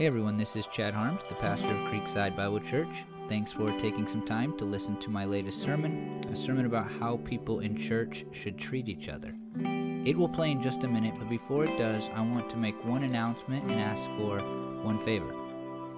[0.00, 3.04] Hey everyone, this is Chad Harms, the pastor of Creekside Bible Church.
[3.28, 7.18] Thanks for taking some time to listen to my latest sermon, a sermon about how
[7.18, 9.34] people in church should treat each other.
[9.58, 12.82] It will play in just a minute, but before it does, I want to make
[12.82, 14.38] one announcement and ask for
[14.82, 15.34] one favor.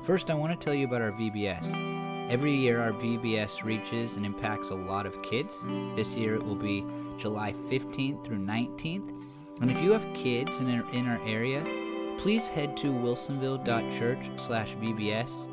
[0.03, 2.29] First, I want to tell you about our VBS.
[2.29, 5.64] Every year, our VBS reaches and impacts a lot of kids.
[5.95, 6.84] This year, it will be
[7.19, 9.16] July 15th through 19th.
[9.61, 11.82] And if you have kids in our, in our area,
[12.18, 15.48] please head to wilsonville.church slash VBS.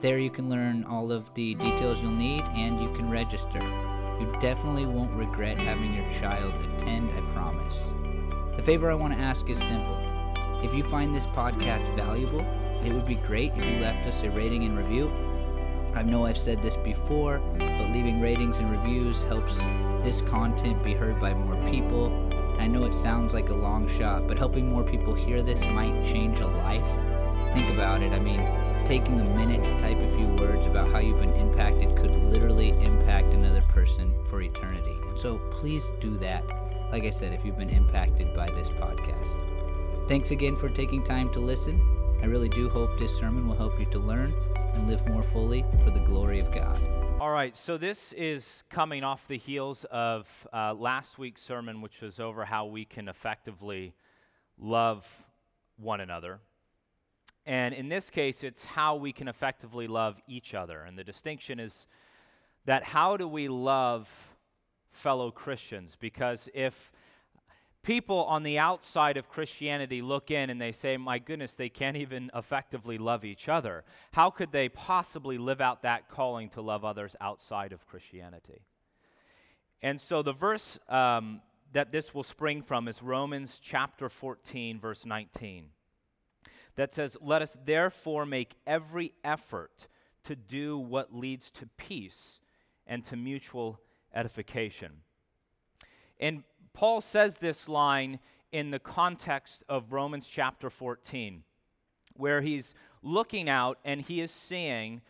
[0.00, 3.60] There you can learn all of the details you'll need and you can register.
[4.20, 7.84] You definitely won't regret having your child attend, I promise.
[8.56, 9.96] The favor I want to ask is simple.
[10.62, 12.40] If you find this podcast valuable,
[12.84, 15.10] it would be great if you left us a rating and review.
[15.94, 19.56] I know I've said this before, but leaving ratings and reviews helps
[20.02, 22.25] this content be heard by more people
[22.58, 26.04] I know it sounds like a long shot, but helping more people hear this might
[26.04, 26.84] change a life.
[27.54, 28.12] Think about it.
[28.12, 28.40] I mean,
[28.86, 32.70] taking a minute to type a few words about how you've been impacted could literally
[32.70, 34.96] impact another person for eternity.
[35.08, 36.44] And so please do that.
[36.92, 39.36] Like I said, if you've been impacted by this podcast.
[40.08, 41.80] Thanks again for taking time to listen.
[42.22, 44.34] I really do hope this sermon will help you to learn
[44.74, 46.80] and live more fully for the glory of God.
[47.26, 52.00] All right, so this is coming off the heels of uh, last week's sermon, which
[52.00, 53.94] was over how we can effectively
[54.60, 55.04] love
[55.76, 56.38] one another.
[57.44, 60.82] And in this case, it's how we can effectively love each other.
[60.82, 61.88] And the distinction is
[62.64, 64.08] that how do we love
[64.88, 65.96] fellow Christians?
[65.98, 66.92] Because if
[67.86, 71.96] people on the outside of Christianity look in and they say, my goodness, they can't
[71.96, 73.84] even effectively love each other.
[74.12, 78.62] How could they possibly live out that calling to love others outside of Christianity?
[79.82, 81.40] And so the verse um,
[81.72, 85.66] that this will spring from is Romans chapter 14, verse 19,
[86.74, 89.86] that says, Let us therefore make every effort
[90.24, 92.40] to do what leads to peace
[92.84, 93.78] and to mutual
[94.12, 95.02] edification.
[96.18, 96.42] And
[96.76, 98.18] Paul says this line
[98.52, 101.42] in the context of Romans chapter 14,
[102.12, 105.00] where he's looking out and he is seeing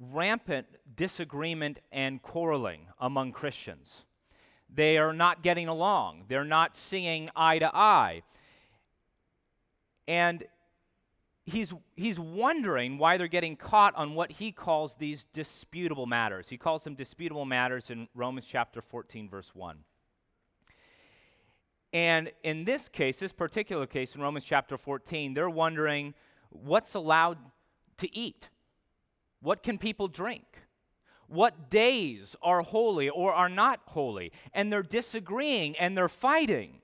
[0.00, 4.04] rampant disagreement and quarreling among Christians.
[4.68, 8.22] They are not getting along, they're not seeing eye to eye.
[10.08, 10.42] And
[11.46, 16.48] he's, he's wondering why they're getting caught on what he calls these disputable matters.
[16.48, 19.78] He calls them disputable matters in Romans chapter 14, verse 1.
[21.94, 26.12] And in this case, this particular case in Romans chapter 14, they're wondering
[26.50, 27.38] what's allowed
[27.98, 28.48] to eat?
[29.40, 30.44] What can people drink?
[31.28, 34.32] What days are holy or are not holy?
[34.52, 36.80] And they're disagreeing and they're fighting.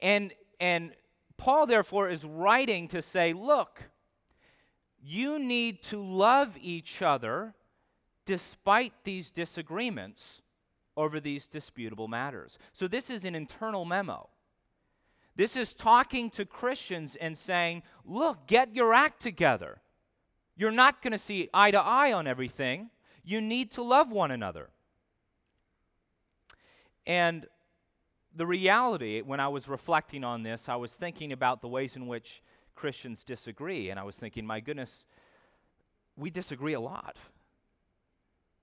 [0.00, 0.92] And, and
[1.38, 3.84] Paul, therefore, is writing to say, look,
[5.02, 7.54] you need to love each other
[8.26, 10.42] despite these disagreements
[10.98, 12.58] over these disputable matters.
[12.72, 14.28] So, this is an internal memo.
[15.36, 19.80] This is talking to Christians and saying, look, get your act together.
[20.56, 22.90] You're not going to see eye to eye on everything.
[23.22, 24.70] You need to love one another.
[27.06, 27.46] And
[28.34, 32.08] the reality, when I was reflecting on this, I was thinking about the ways in
[32.08, 32.42] which
[32.74, 33.90] Christians disagree.
[33.90, 35.04] And I was thinking, my goodness,
[36.16, 37.16] we disagree a lot.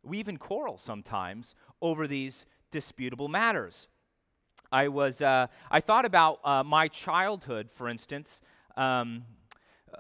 [0.06, 3.88] We even quarrel sometimes over these disputable matters.
[4.72, 8.42] I was, uh, I thought about uh, my childhood, for instance.
[8.76, 9.26] Um,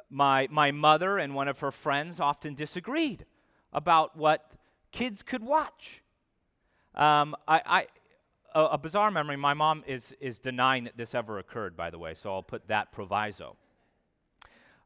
[0.09, 3.25] my, my mother and one of her friends often disagreed
[3.71, 4.51] about what
[4.91, 6.01] kids could watch.
[6.93, 7.87] Um, I, I
[8.53, 11.99] a, a, bizarre memory, my mom is, is denying that this ever occurred, by the
[11.99, 13.57] way, so I'll put that proviso.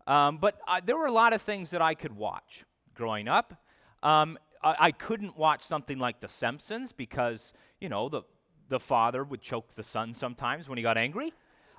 [0.07, 2.65] Um, but uh, there were a lot of things that I could watch
[2.95, 3.61] growing up.
[4.01, 8.23] Um, I, I couldn't watch something like The Simpsons because, you know, the,
[8.67, 11.33] the father would choke the son sometimes when he got angry.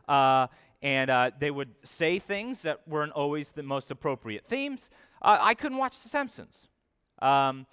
[0.08, 0.48] Uh,
[0.82, 4.90] and uh, they would say things that weren't always the most appropriate themes.
[5.20, 6.68] Uh, I couldn't watch The Simpsons.
[7.20, 7.66] Um,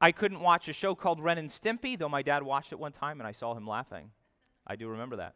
[0.00, 2.92] I couldn't watch a show called Ren and Stimpy, though my dad watched it one
[2.92, 4.10] time and I saw him laughing.
[4.66, 5.34] I do remember that.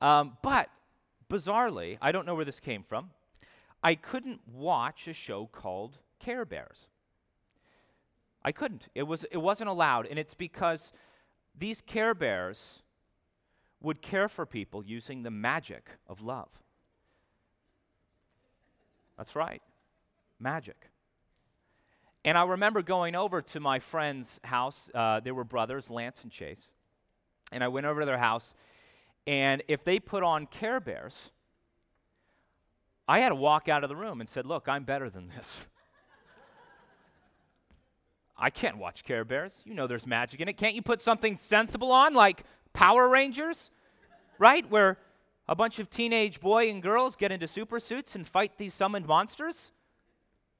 [0.00, 0.68] Um, but
[1.30, 3.10] bizarrely, I don't know where this came from.
[3.82, 6.86] I couldn't watch a show called Care Bears.
[8.48, 8.88] I couldn't.
[8.94, 10.06] It, was, it wasn't allowed.
[10.06, 10.94] And it's because
[11.54, 12.82] these Care Bears
[13.82, 16.48] would care for people using the magic of love.
[19.18, 19.60] That's right,
[20.40, 20.88] magic.
[22.24, 24.88] And I remember going over to my friend's house.
[24.94, 26.72] Uh, they were brothers, Lance and Chase.
[27.52, 28.54] And I went over to their house.
[29.26, 31.32] And if they put on Care Bears,
[33.06, 35.66] I had to walk out of the room and said, Look, I'm better than this.
[38.38, 39.62] I can't watch Care Bears.
[39.64, 40.56] You know there's magic in it.
[40.56, 43.70] Can't you put something sensible on, like Power Rangers?
[44.38, 44.68] Right?
[44.70, 44.98] Where
[45.48, 49.06] a bunch of teenage boy and girls get into super suits and fight these summoned
[49.06, 49.72] monsters?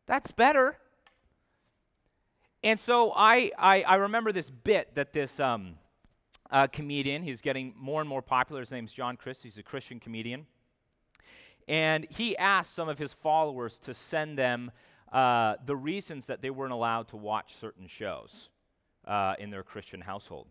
[0.07, 0.77] That's better.
[2.65, 5.75] And so I, I, I remember this bit that this um,
[6.51, 8.61] uh, comedian, he's getting more and more popular.
[8.61, 9.45] His name's John Crist.
[9.45, 10.47] He's a Christian comedian.
[11.69, 14.73] And he asked some of his followers to send them
[15.13, 18.51] uh, the reasons that they weren't allowed to watch certain shows
[19.07, 20.47] uh, in their Christian household.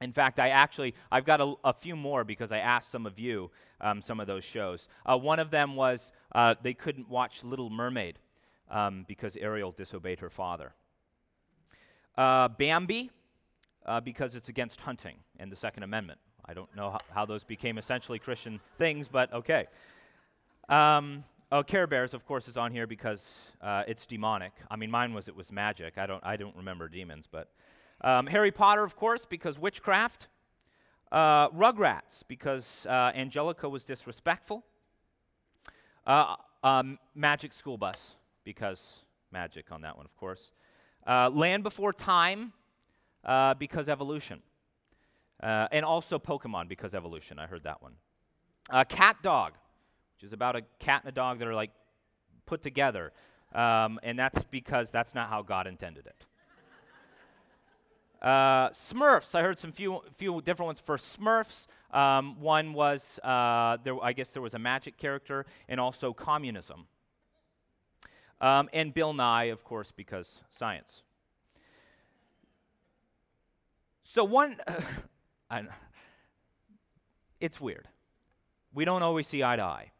[0.00, 3.18] In fact, I actually, I've got a, a few more because I asked some of
[3.18, 3.50] you
[3.80, 4.88] um, some of those shows.
[5.06, 8.18] Uh, one of them was uh, they couldn't watch Little Mermaid
[8.70, 10.74] um, because Ariel disobeyed her father.
[12.16, 13.10] Uh, Bambi,
[14.04, 16.18] because it's against hunting and the Second Amendment.
[16.44, 19.66] I don't know how, how those became essentially Christian things, but okay.
[20.68, 24.52] Um, oh, Care Bears, of course, is on here because uh, it's demonic.
[24.70, 25.98] I mean, mine was it was magic.
[25.98, 27.50] I don't, I don't remember demons, but
[28.02, 30.28] um, Harry Potter, of course, because witchcraft.
[31.12, 34.64] Uh, Rugrats, because uh, Angelica was disrespectful.
[36.04, 36.34] Uh,
[36.64, 40.50] um, magic School Bus, because magic on that one, of course.
[41.06, 42.52] Uh, Land Before Time,
[43.58, 44.42] because evolution.
[45.40, 47.38] And also Pokemon, because evolution.
[47.38, 47.92] I heard that one.
[48.88, 49.52] Cat Dog,
[50.16, 51.70] which is about a cat and a dog that are like
[52.46, 53.12] put together.
[53.54, 56.24] Um, and that's because that's not how God intended it.
[58.22, 61.66] Uh, Smurfs, I heard some few few different ones for Smurfs.
[61.92, 66.86] Um, one was uh, there, I guess there was a magic character, and also communism.
[68.40, 71.02] Um, and Bill Nye, of course, because science.
[74.02, 74.56] So one,
[77.40, 77.88] it's weird.
[78.72, 79.92] We don't always see eye to eye.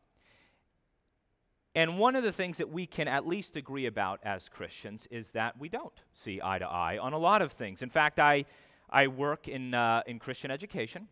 [1.76, 5.32] And one of the things that we can at least agree about as Christians is
[5.32, 7.82] that we don't see eye to eye on a lot of things.
[7.82, 8.46] In fact, I,
[8.88, 11.06] I work in, uh, in Christian education.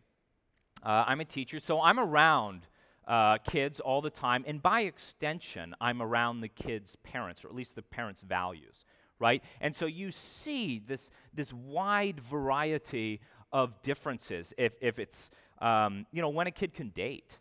[0.81, 2.61] Uh, I'm a teacher, so I'm around
[3.07, 4.43] uh, kids all the time.
[4.47, 8.85] And by extension, I'm around the kids' parents, or at least the parents' values,
[9.19, 9.43] right?
[9.61, 13.21] And so you see this, this wide variety
[13.51, 15.29] of differences if, if it's,
[15.61, 17.37] um, you know, when a kid can date,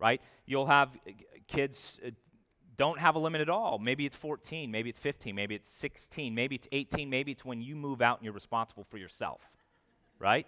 [0.00, 0.20] right?
[0.44, 0.96] You'll have
[1.46, 2.10] kids uh,
[2.76, 3.78] don't have a limit at all.
[3.78, 7.60] Maybe it's 14, maybe it's 15, maybe it's 16, maybe it's 18, maybe it's when
[7.60, 9.50] you move out and you're responsible for yourself,
[10.18, 10.46] right?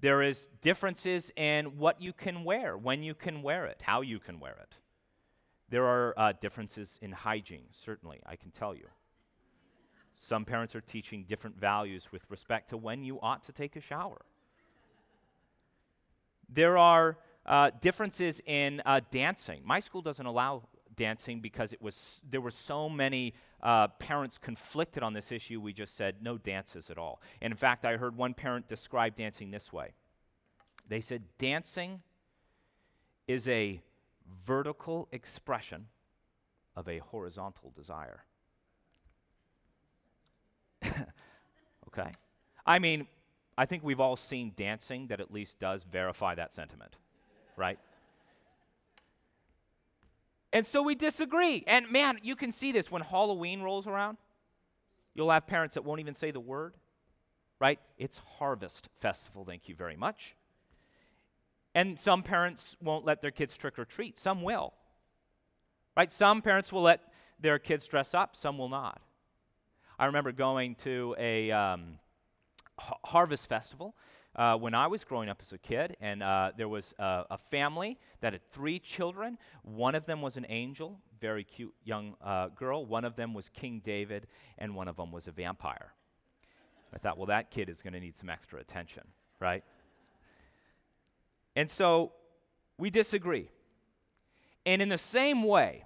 [0.00, 4.18] There is differences in what you can wear, when you can wear it, how you
[4.18, 4.76] can wear it.
[5.70, 8.86] There are uh, differences in hygiene, certainly, I can tell you.
[10.16, 13.80] Some parents are teaching different values with respect to when you ought to take a
[13.80, 14.22] shower.
[16.48, 19.62] There are uh, differences in uh, dancing.
[19.64, 25.02] My school doesn't allow dancing because it was there were so many uh, parents conflicted
[25.02, 25.58] on this issue.
[25.60, 27.22] We just said no dances at all.
[27.40, 29.94] And in fact, I heard one parent describe dancing this way.
[30.88, 32.02] They said dancing
[33.26, 33.80] is a
[34.44, 35.86] vertical expression
[36.76, 38.24] of a horizontal desire.
[40.84, 42.10] okay?
[42.66, 43.06] I mean,
[43.56, 46.96] I think we've all seen dancing that at least does verify that sentiment
[47.58, 47.78] right?
[50.52, 51.64] And so we disagree.
[51.66, 54.16] And man, you can see this when Halloween rolls around.
[55.14, 56.74] You'll have parents that won't even say the word,
[57.60, 57.80] right?
[57.98, 60.36] It's Harvest Festival, thank you very much.
[61.74, 64.72] And some parents won't let their kids trick or treat, some will.
[65.96, 66.12] Right?
[66.12, 67.00] Some parents will let
[67.40, 69.00] their kids dress up, some will not.
[69.98, 71.98] I remember going to a um,
[72.78, 73.94] Harvest Festival
[74.38, 77.36] uh, when I was growing up as a kid, and uh, there was uh, a
[77.36, 79.36] family that had three children.
[79.64, 82.86] One of them was an angel, very cute young uh, girl.
[82.86, 85.92] One of them was King David, and one of them was a vampire.
[86.94, 89.02] I thought, well, that kid is going to need some extra attention,
[89.40, 89.64] right?
[91.56, 92.12] And so
[92.78, 93.50] we disagree.
[94.64, 95.84] And in the same way,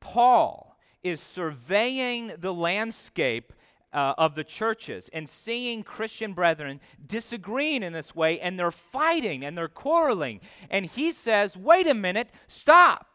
[0.00, 3.52] Paul is surveying the landscape
[3.92, 9.44] uh, of the churches and seeing Christian brethren disagreeing in this way and they're fighting
[9.44, 10.40] and they're quarreling.
[10.70, 13.06] And he says, wait a minute, stop,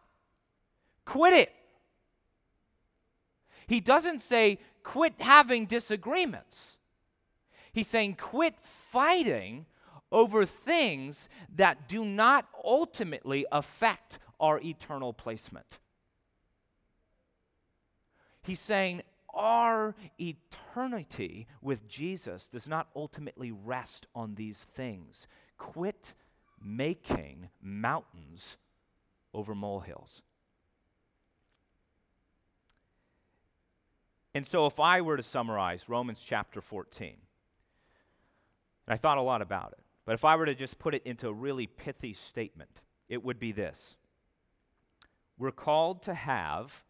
[1.05, 1.53] quit it.
[3.67, 6.77] He doesn't say, quit having disagreements.
[7.73, 9.65] He's saying, quit fighting
[10.11, 15.79] over things that do not ultimately affect our eternal placement.
[18.43, 19.01] He's saying,
[19.35, 25.27] our eternity with Jesus does not ultimately rest on these things.
[25.57, 26.13] Quit
[26.63, 28.57] making mountains
[29.33, 30.21] over molehills.
[34.33, 37.15] And so, if I were to summarize Romans chapter 14,
[38.87, 41.03] and I thought a lot about it, but if I were to just put it
[41.05, 43.95] into a really pithy statement, it would be this
[45.37, 46.83] We're called to have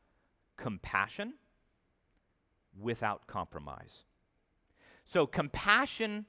[0.58, 1.34] compassion
[2.80, 4.04] without compromise.
[5.06, 6.26] So, compassion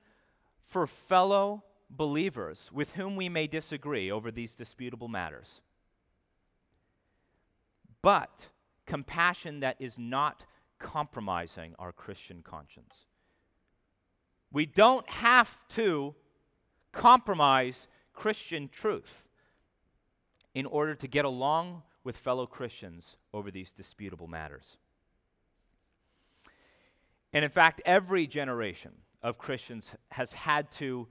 [0.63, 5.61] for fellow believers with whom we may disagree over these disputable matters.
[8.03, 8.49] But
[8.87, 10.45] compassion that is not
[10.79, 12.95] compromising our Christian conscience.
[14.53, 16.15] We don't have to
[16.93, 19.29] compromise Christian truth
[20.55, 24.79] in order to get along with fellow Christians over these disputable matters.
[27.37, 31.07] And in fact, every generation of Christians has had to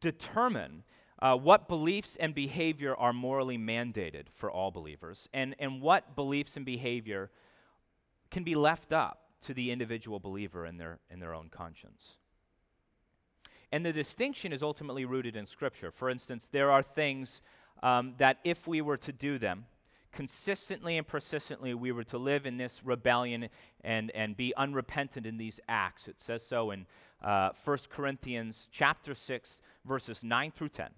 [0.00, 0.84] determine
[1.20, 6.56] uh, what beliefs and behavior are morally mandated for all believers, and, and what beliefs
[6.56, 7.32] and behavior
[8.30, 12.18] can be left up to the individual believer in their, in their own conscience.
[13.72, 15.90] And the distinction is ultimately rooted in Scripture.
[15.90, 17.42] For instance, there are things
[17.82, 19.66] um, that if we were to do them,
[20.12, 23.48] consistently and persistently we were to live in this rebellion
[23.82, 26.08] and, and be unrepentant in these acts.
[26.08, 26.86] It says so in
[27.22, 30.90] uh, 1 Corinthians chapter 6, verses 9 through 10,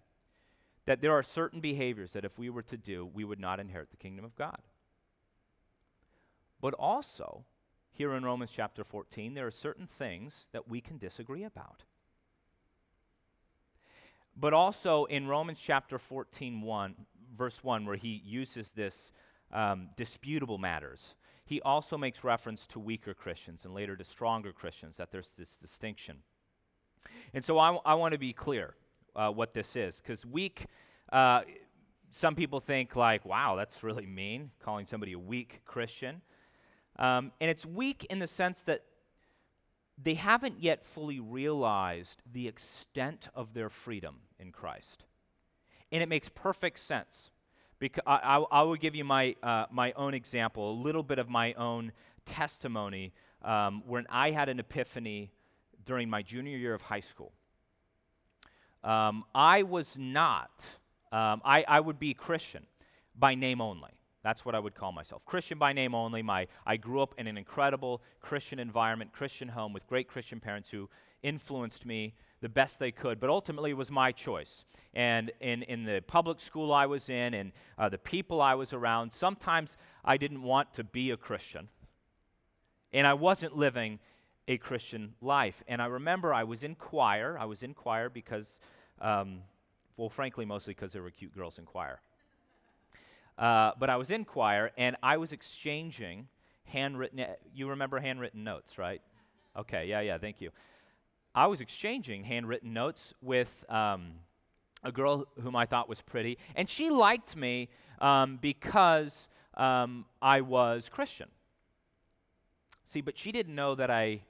[0.86, 3.90] that there are certain behaviors that if we were to do, we would not inherit
[3.90, 4.60] the kingdom of God.
[6.60, 7.44] But also,
[7.90, 11.84] here in Romans chapter 14, there are certain things that we can disagree about.
[14.36, 16.94] But also in Romans chapter 14, 1,
[17.37, 19.12] verse 1, where he uses this
[19.52, 24.96] um, disputable matters, he also makes reference to weaker Christians and later to stronger Christians,
[24.99, 26.18] that there's this distinction.
[27.34, 28.75] And so I, w- I want to be clear
[29.16, 30.66] uh, what this is, because weak,
[31.12, 31.42] uh,
[32.10, 36.22] some people think, like, wow, that's really mean, calling somebody a weak Christian.
[36.99, 38.84] Um, and it's weak in the sense that
[40.02, 45.04] they haven't yet fully realized the extent of their freedom in Christ.
[45.92, 47.30] And it makes perfect sense.
[47.78, 51.18] Because I, I, I will give you my, uh, my own example, a little bit
[51.18, 51.92] of my own
[52.26, 55.30] testimony um, when I had an epiphany
[55.87, 57.32] during my junior year of high school.
[58.85, 60.50] Um, I was not,
[61.12, 62.66] um, I, I would be Christian
[63.18, 63.90] by name only.
[64.23, 65.25] That's what I would call myself.
[65.25, 66.23] Christian by name only.
[66.23, 70.68] My, I grew up in an incredible Christian environment, Christian home with great Christian parents
[70.68, 70.88] who
[71.23, 74.64] influenced me the best they could, but ultimately it was my choice.
[74.94, 78.73] And in, in the public school I was in and uh, the people I was
[78.73, 81.68] around, sometimes I didn't want to be a Christian.
[82.92, 83.99] And I wasn't living
[84.49, 85.62] a Christian life.
[85.68, 87.37] And I remember I was in choir.
[87.38, 88.61] I was in choir because,
[89.00, 89.42] um,
[89.97, 92.00] well, frankly, mostly because there were cute girls in choir.
[93.38, 96.28] Uh, but I was in choir and I was exchanging
[96.64, 99.00] handwritten, you remember handwritten notes, right?
[99.56, 100.50] Okay, yeah, yeah, thank you.
[101.34, 104.12] I was exchanging handwritten notes with um,
[104.82, 107.68] a girl whom I thought was pretty, and she liked me
[108.00, 111.28] um, because um, I was Christian.
[112.84, 114.22] See, but she didn't know that I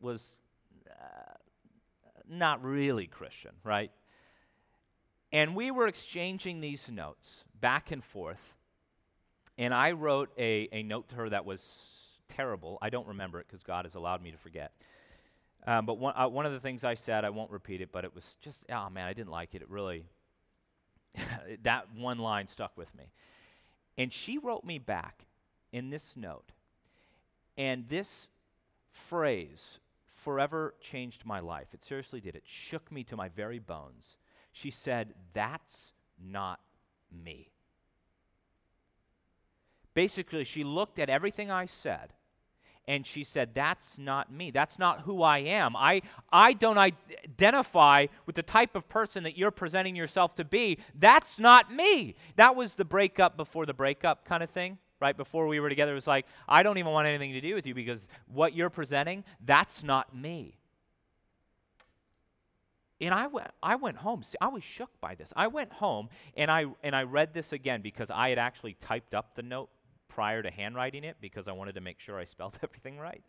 [0.00, 0.36] was
[0.88, 1.32] uh,
[2.28, 3.90] not really Christian, right?
[5.32, 8.54] And we were exchanging these notes back and forth.
[9.58, 11.62] And I wrote a, a note to her that was
[12.28, 12.78] terrible.
[12.80, 14.72] I don't remember it because God has allowed me to forget.
[15.66, 18.04] Um, but one, uh, one of the things I said, I won't repeat it, but
[18.04, 19.62] it was just, oh man, I didn't like it.
[19.62, 20.04] It really,
[21.62, 23.04] that one line stuck with me.
[23.98, 25.26] And she wrote me back
[25.72, 26.52] in this note.
[27.56, 28.28] And this
[28.90, 31.68] phrase forever changed my life.
[31.72, 32.36] It seriously did.
[32.36, 34.16] It shook me to my very bones.
[34.52, 35.92] She said, That's
[36.22, 36.60] not
[37.10, 37.50] me.
[39.94, 42.12] Basically, she looked at everything I said
[42.88, 44.50] and she said, That's not me.
[44.50, 45.74] That's not who I am.
[45.76, 46.02] I,
[46.32, 50.78] I don't identify with the type of person that you're presenting yourself to be.
[50.94, 52.14] That's not me.
[52.36, 55.16] That was the breakup before the breakup kind of thing, right?
[55.16, 57.66] Before we were together, it was like, I don't even want anything to do with
[57.66, 60.56] you because what you're presenting, that's not me.
[63.00, 64.22] And I went, I went home.
[64.22, 65.30] See, I was shook by this.
[65.36, 69.14] I went home and I, and I read this again because I had actually typed
[69.14, 69.68] up the note
[70.16, 73.22] prior to handwriting it because I wanted to make sure I spelled everything right.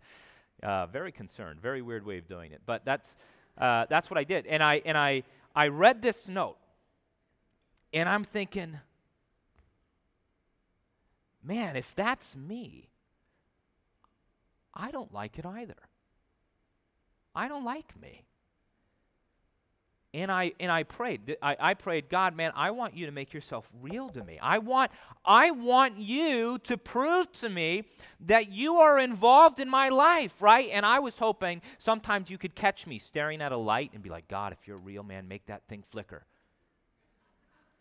[0.63, 3.15] Uh, very concerned, very weird way of doing it, but that's
[3.57, 4.47] uh, that's what I did.
[4.47, 6.55] And I and I I read this note,
[7.93, 8.79] and I'm thinking,
[11.43, 12.87] man, if that's me,
[14.73, 15.75] I don't like it either.
[17.35, 18.23] I don't like me.
[20.17, 21.37] And I and I prayed.
[21.41, 24.39] I, I prayed, God, man, I want you to make yourself real to me.
[24.41, 24.91] I want
[25.23, 27.83] I want you to prove to me
[28.21, 30.69] that you are involved in my life, right?
[30.73, 34.09] And I was hoping sometimes you could catch me staring at a light and be
[34.09, 36.25] like, God, if you're a real man, make that thing flicker.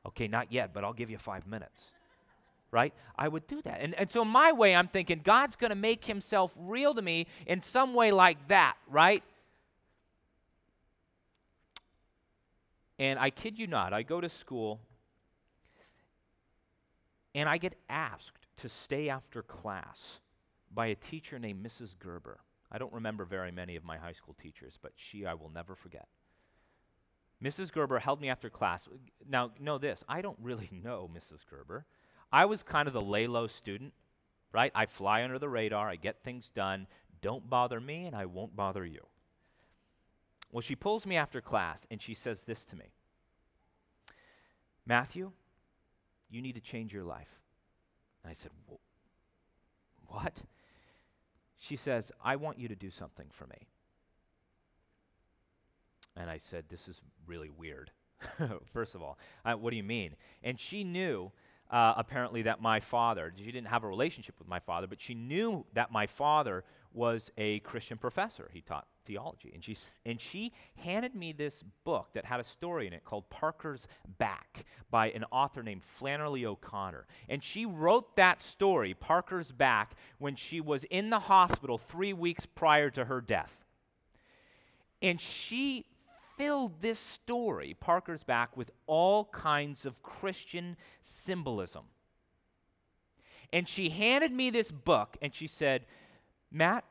[0.05, 1.81] Okay, not yet, but I'll give you five minutes.
[2.71, 2.93] Right?
[3.17, 3.81] I would do that.
[3.81, 7.29] And, and so, my way, I'm thinking God's going to make himself real to me
[7.47, 9.23] in some way like that, right?
[12.99, 14.81] And I kid you not, I go to school
[17.35, 20.21] and I get asked to stay after class
[20.73, 21.95] by a teacher named Mrs.
[21.99, 22.41] Gerber.
[22.73, 25.75] I don't remember very many of my high school teachers, but she I will never
[25.75, 26.09] forget.
[27.43, 27.71] Mrs.
[27.71, 28.89] Gerber held me after class.
[29.29, 31.45] Now, know this I don't really know Mrs.
[31.49, 31.85] Gerber.
[32.33, 33.93] I was kind of the lay low student,
[34.53, 34.73] right?
[34.75, 36.87] I fly under the radar, I get things done.
[37.23, 39.07] Don't bother me, and I won't bother you.
[40.51, 42.87] Well, she pulls me after class and she says this to me
[44.87, 45.33] Matthew,
[46.31, 47.41] you need to change your life.
[48.23, 48.53] And I said,
[50.07, 50.43] What?
[51.59, 53.67] She says, I want you to do something for me.
[56.17, 57.91] And I said, This is really weird.
[58.73, 60.15] First of all, uh, what do you mean?
[60.43, 61.33] And she knew
[61.71, 65.15] uh, apparently that my father, she didn't have a relationship with my father, but she
[65.15, 68.49] knew that my father was a Christian professor.
[68.53, 69.53] He taught theology.
[69.55, 73.31] And she, and she handed me this book that had a story in it called
[73.31, 73.87] Parker's
[74.19, 77.07] Back by an author named Flannery O'Connor.
[77.29, 82.47] And she wrote that story, Parker's Back, when she was in the hospital three weeks
[82.47, 83.65] prior to her death.
[85.01, 85.87] And she
[86.37, 91.85] filled this story, Parker's Back, with all kinds of Christian symbolism.
[93.53, 95.87] And she handed me this book and she said,
[96.51, 96.85] Matt,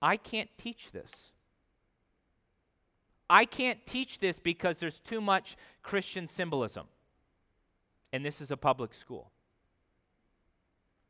[0.00, 1.10] I can't teach this.
[3.30, 6.86] I can't teach this because there's too much Christian symbolism.
[8.12, 9.30] And this is a public school.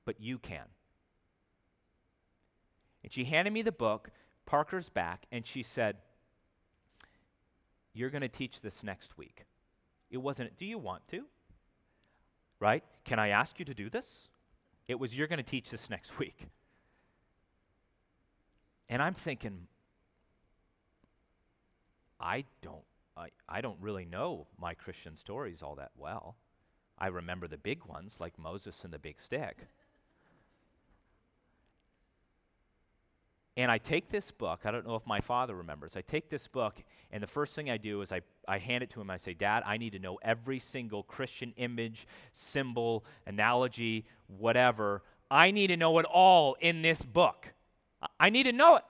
[0.04, 0.64] But you can.
[3.04, 4.10] And she handed me the book,
[4.46, 5.96] Parker's Back, and she said,
[7.92, 9.44] You're going to teach this next week.
[10.10, 11.24] It wasn't, Do you want to?
[12.58, 12.82] Right?
[13.04, 14.28] Can I ask you to do this?
[14.88, 16.48] It was, You're going to teach this next week.
[18.88, 19.66] And I'm thinking,
[22.20, 22.84] I don't,
[23.16, 26.36] I, I don't really know my Christian stories all that well.
[26.98, 29.58] I remember the big ones like Moses and the big stick.
[33.56, 35.96] And I take this book, I don't know if my father remembers.
[35.96, 36.76] I take this book,
[37.10, 39.10] and the first thing I do is I, I hand it to him.
[39.10, 45.02] I say, Dad, I need to know every single Christian image, symbol, analogy, whatever.
[45.28, 47.52] I need to know it all in this book.
[48.18, 48.84] I need to know it.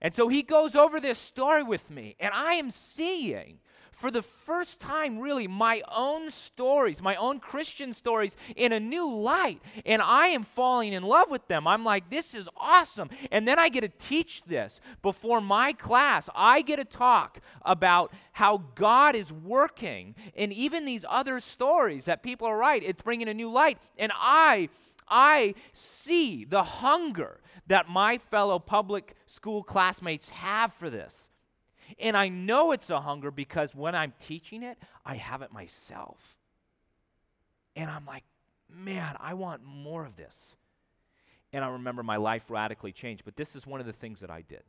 [0.00, 3.58] And so he goes over this story with me, and I am seeing
[4.02, 9.08] for the first time, really, my own stories, my own Christian stories, in a new
[9.08, 9.62] light.
[9.86, 11.68] And I am falling in love with them.
[11.68, 13.10] I'm like, this is awesome.
[13.30, 16.28] And then I get to teach this before my class.
[16.34, 22.24] I get to talk about how God is working in even these other stories that
[22.24, 22.82] people are right.
[22.82, 23.78] It's bringing a new light.
[23.98, 24.68] And I.
[25.14, 27.40] I see the hunger
[27.72, 31.30] that my fellow public school classmates have for this.
[31.98, 36.36] And I know it's a hunger because when I'm teaching it, I have it myself.
[37.74, 38.24] And I'm like,
[38.68, 40.54] man, I want more of this.
[41.50, 43.24] And I remember my life radically changed.
[43.24, 44.64] But this is one of the things that I did.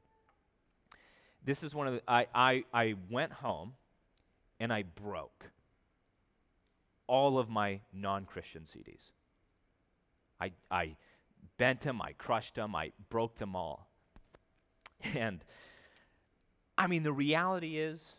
[1.43, 3.73] This is one of the, I, I, I went home
[4.61, 5.51] and I broke
[7.07, 9.11] all of my non Christian CDs.
[10.39, 10.95] I, I
[11.57, 13.87] bent them, I crushed them, I broke them all.
[15.15, 15.43] And
[16.77, 18.15] I mean, the reality is,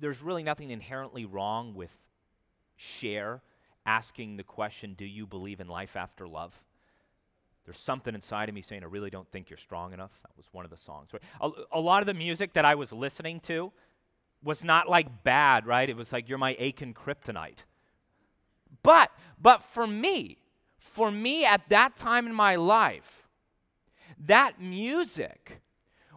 [0.00, 1.96] there's really nothing inherently wrong with
[2.76, 3.42] Cher
[3.86, 6.62] asking the question, Do you believe in life after love?
[7.64, 10.10] There's something inside of me saying, I really don't think you're strong enough.
[10.22, 11.10] That was one of the songs.
[11.40, 13.72] A, a lot of the music that I was listening to
[14.42, 15.88] was not like bad, right?
[15.88, 17.64] It was like, You're my Aiken kryptonite.
[18.82, 20.38] But, but for me,
[20.82, 23.28] for me at that time in my life,
[24.18, 25.62] that music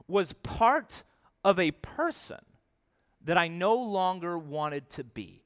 [0.07, 1.03] was part
[1.43, 2.39] of a person
[3.23, 5.43] that I no longer wanted to be.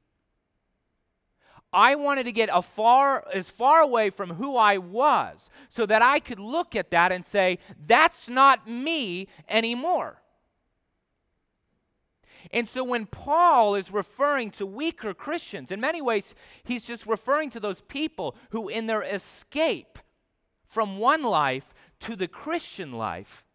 [1.71, 6.19] I wanted to get far, as far away from who I was so that I
[6.19, 10.21] could look at that and say, that's not me anymore.
[12.52, 17.49] And so when Paul is referring to weaker Christians, in many ways, he's just referring
[17.52, 19.99] to those people who, in their escape
[20.63, 23.45] from one life to the Christian life,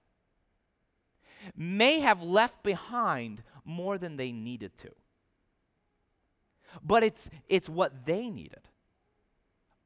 [1.56, 4.90] may have left behind more than they needed to.
[6.82, 8.68] But it's, it's what they needed.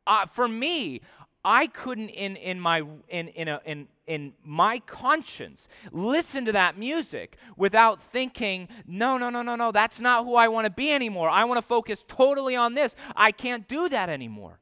[0.07, 1.03] Uh, for me,
[1.45, 6.77] I couldn't in, in my in, in, a, in, in my conscience listen to that
[6.77, 10.91] music without thinking, no, no, no, no, no, that's not who I want to be
[10.91, 11.29] anymore.
[11.29, 12.97] I want to focus totally on this.
[13.15, 14.59] I can't do that anymore.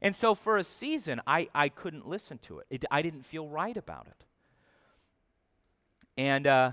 [0.00, 2.66] And so for a season, I, I couldn't listen to it.
[2.70, 4.24] it I didn't feel right about it.
[6.16, 6.72] And uh,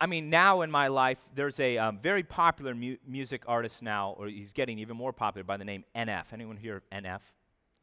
[0.00, 4.14] I mean, now in my life, there's a um, very popular mu- music artist now,
[4.18, 6.24] or he's getting even more popular by the name NF.
[6.32, 7.20] Anyone here NF?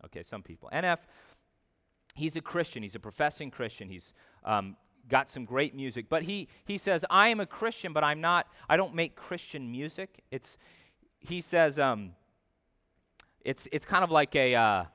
[0.05, 0.69] Okay, some people.
[0.73, 0.99] NF,
[2.13, 2.83] he's a Christian.
[2.83, 3.89] He's a professing Christian.
[3.89, 4.75] He's um,
[5.09, 6.07] got some great music.
[6.09, 9.71] But he, he says, I am a Christian, but I'm not, I don't make Christian
[9.71, 10.23] music.
[10.31, 10.57] It's,
[11.19, 12.13] he says, um,
[13.43, 14.85] it's, it's kind of like a, uh,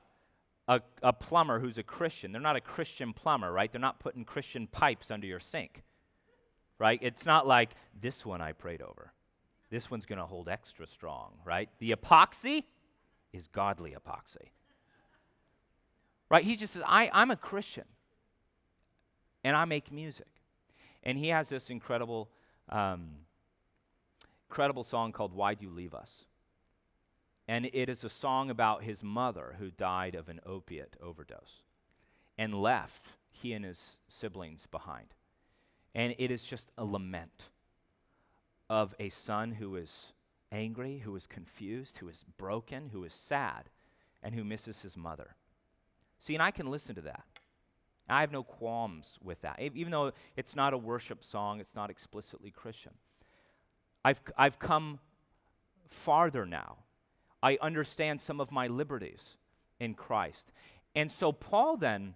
[0.67, 2.31] a, a plumber who's a Christian.
[2.31, 3.71] They're not a Christian plumber, right?
[3.71, 5.83] They're not putting Christian pipes under your sink
[6.79, 6.97] right?
[7.03, 9.13] It's not like this one I prayed over.
[9.69, 11.69] This one's going to hold extra strong, right?
[11.77, 12.63] The epoxy
[13.31, 14.49] is godly epoxy.
[16.29, 16.43] Right?
[16.43, 17.85] He just says, I, I'm a Christian
[19.43, 20.27] and I make music.
[21.03, 22.29] And he has this incredible,
[22.69, 23.09] um,
[24.49, 26.25] incredible song called Why Do You Leave Us?
[27.47, 31.63] And it is a song about his mother who died of an opiate overdose
[32.37, 35.07] and left he and his siblings behind.
[35.95, 37.45] And it is just a lament
[38.69, 40.13] of a son who is
[40.51, 43.69] angry, who is confused, who is broken, who is sad,
[44.21, 45.35] and who misses his mother.
[46.19, 47.23] See, and I can listen to that.
[48.07, 49.59] I have no qualms with that.
[49.59, 52.93] Even though it's not a worship song, it's not explicitly Christian.
[54.03, 54.99] I've, I've come
[55.87, 56.77] farther now.
[57.41, 59.37] I understand some of my liberties
[59.79, 60.51] in Christ.
[60.95, 62.15] And so Paul then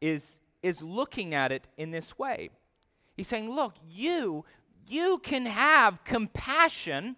[0.00, 2.50] is is looking at it in this way.
[3.16, 4.44] He's saying, Look, you,
[4.88, 7.16] you can have compassion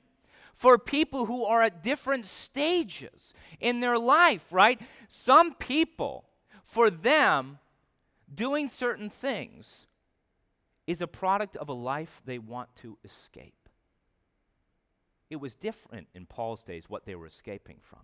[0.55, 4.81] for people who are at different stages in their life, right?
[5.09, 6.25] Some people,
[6.64, 7.59] for them,
[8.33, 9.87] doing certain things
[10.87, 13.69] is a product of a life they want to escape.
[15.31, 18.01] It was different in Paul's days what they were escaping from.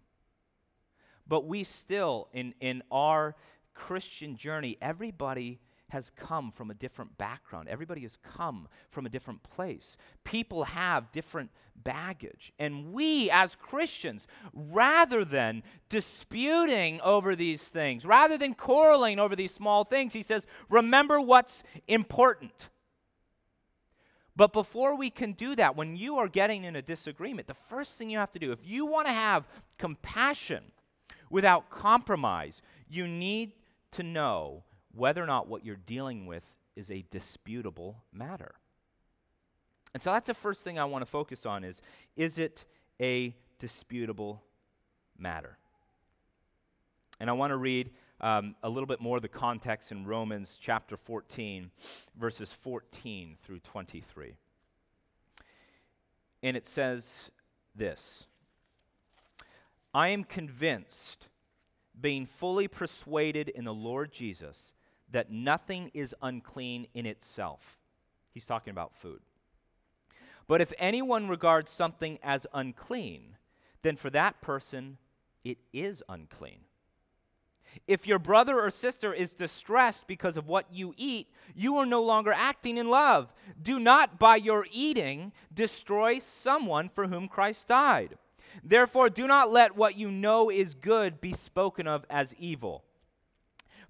[1.26, 3.36] But we still, in, in our
[3.74, 7.68] Christian journey, everybody has come from a different background.
[7.68, 9.96] Everybody has come from a different place.
[10.24, 12.52] People have different baggage.
[12.58, 19.52] And we, as Christians, rather than disputing over these things, rather than quarreling over these
[19.52, 22.70] small things, he says, remember what's important.
[24.36, 27.92] But before we can do that, when you are getting in a disagreement, the first
[27.92, 30.64] thing you have to do, if you want to have compassion
[31.28, 33.52] without compromise, you need
[33.92, 38.54] to know whether or not what you're dealing with is a disputable matter.
[39.92, 41.80] And so that's the first thing I want to focus on is
[42.16, 42.64] is it
[43.00, 44.42] a disputable
[45.18, 45.58] matter?
[47.18, 50.58] And I want to read um, a little bit more of the context in Romans
[50.60, 51.70] chapter 14,
[52.18, 54.36] verses 14 through 23.
[56.42, 57.30] And it says
[57.74, 58.26] this
[59.92, 61.28] I am convinced
[62.00, 64.72] being fully persuaded in the Lord Jesus
[65.12, 67.78] that nothing is unclean in itself.
[68.32, 69.20] He's talking about food.
[70.46, 73.36] But if anyone regards something as unclean,
[73.82, 74.98] then for that person
[75.44, 76.60] it is unclean.
[77.86, 82.02] If your brother or sister is distressed because of what you eat, you are no
[82.02, 83.32] longer acting in love.
[83.60, 88.18] Do not, by your eating, destroy someone for whom Christ died.
[88.64, 92.84] Therefore, do not let what you know is good be spoken of as evil.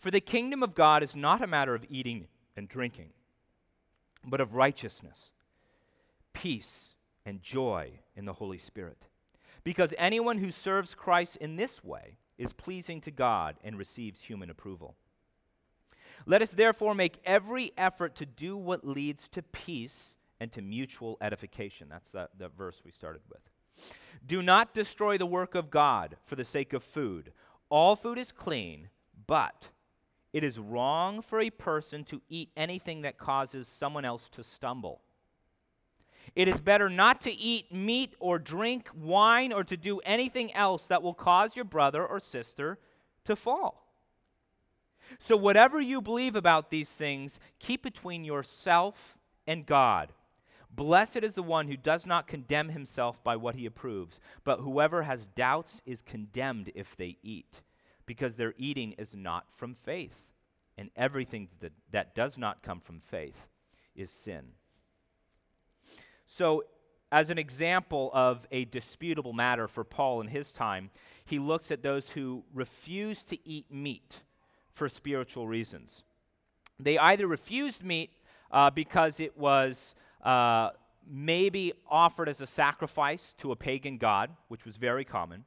[0.01, 3.11] For the kingdom of God is not a matter of eating and drinking,
[4.25, 5.31] but of righteousness,
[6.33, 6.95] peace,
[7.27, 9.05] and joy in the Holy Spirit.
[9.63, 14.49] Because anyone who serves Christ in this way is pleasing to God and receives human
[14.49, 14.97] approval.
[16.25, 21.19] Let us therefore make every effort to do what leads to peace and to mutual
[21.21, 21.89] edification.
[21.91, 23.43] That's that, verse we started with.
[24.27, 27.33] Do not destroy the work of God for the sake of food.
[27.69, 28.89] All food is clean,
[29.27, 29.69] but
[30.33, 35.01] it is wrong for a person to eat anything that causes someone else to stumble.
[36.37, 40.85] It is better not to eat meat or drink wine or to do anything else
[40.87, 42.79] that will cause your brother or sister
[43.25, 43.89] to fall.
[45.19, 50.13] So, whatever you believe about these things, keep between yourself and God.
[50.71, 55.03] Blessed is the one who does not condemn himself by what he approves, but whoever
[55.03, 57.61] has doubts is condemned if they eat,
[58.11, 60.27] because their eating is not from faith.
[60.77, 63.47] And everything that, that does not come from faith
[63.95, 64.47] is sin.
[66.27, 66.65] So,
[67.13, 70.91] as an example of a disputable matter for Paul in his time,
[71.25, 74.23] he looks at those who refuse to eat meat
[74.73, 76.03] for spiritual reasons.
[76.81, 78.11] They either refused meat
[78.51, 79.95] uh, because it was
[80.25, 80.71] uh,
[81.09, 85.45] maybe offered as a sacrifice to a pagan god, which was very common,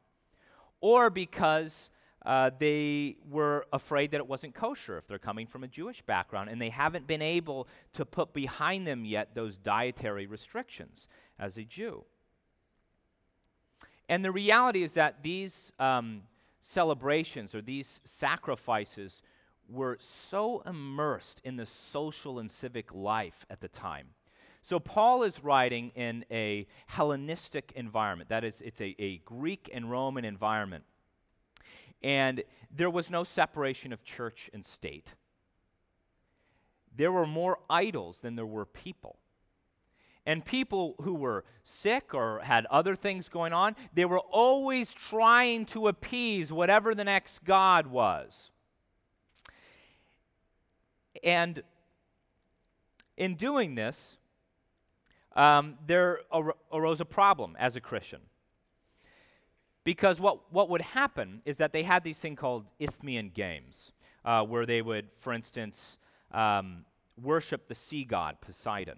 [0.80, 1.89] or because
[2.25, 6.49] uh, they were afraid that it wasn't kosher if they're coming from a Jewish background,
[6.49, 11.63] and they haven't been able to put behind them yet those dietary restrictions as a
[11.63, 12.05] Jew.
[14.07, 16.23] And the reality is that these um,
[16.62, 19.21] celebrations or these sacrifices
[19.69, 24.07] were so immersed in the social and civic life at the time.
[24.62, 28.29] So, Paul is writing in a Hellenistic environment.
[28.29, 30.86] That is, it's a, a Greek and Roman environment.
[32.03, 32.43] And
[32.75, 35.09] there was no separation of church and state.
[36.95, 39.17] There were more idols than there were people.
[40.25, 45.65] And people who were sick or had other things going on, they were always trying
[45.67, 48.51] to appease whatever the next God was.
[51.23, 51.63] And
[53.17, 54.17] in doing this,
[55.35, 58.21] um, there ar- arose a problem as a Christian.
[59.83, 63.91] Because what, what would happen is that they had these thing called Isthmian games,
[64.23, 65.97] uh, where they would, for instance,
[66.31, 66.85] um,
[67.21, 68.97] worship the sea god Poseidon.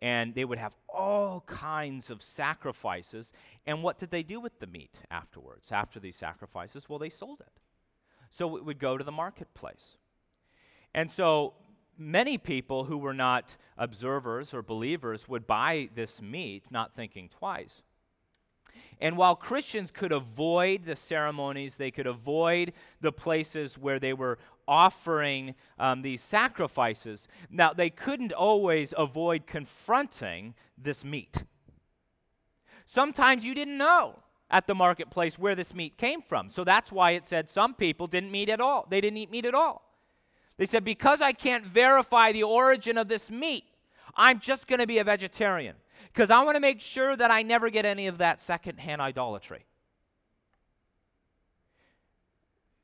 [0.00, 3.32] And they would have all kinds of sacrifices.
[3.66, 6.88] And what did they do with the meat afterwards, after these sacrifices?
[6.88, 7.60] Well, they sold it.
[8.30, 9.96] So it would go to the marketplace.
[10.94, 11.54] And so
[11.96, 17.82] many people who were not observers or believers would buy this meat, not thinking twice.
[19.00, 24.38] And while Christians could avoid the ceremonies, they could avoid the places where they were
[24.66, 31.44] offering um, these sacrifices, now they couldn't always avoid confronting this meat.
[32.86, 34.18] Sometimes you didn't know
[34.50, 36.50] at the marketplace where this meat came from.
[36.50, 38.86] So that's why it said some people didn't eat at all.
[38.88, 39.82] They didn't eat meat at all.
[40.56, 43.64] They said, because I can't verify the origin of this meat,
[44.14, 45.74] I'm just going to be a vegetarian
[46.12, 49.64] because I want to make sure that I never get any of that secondhand idolatry.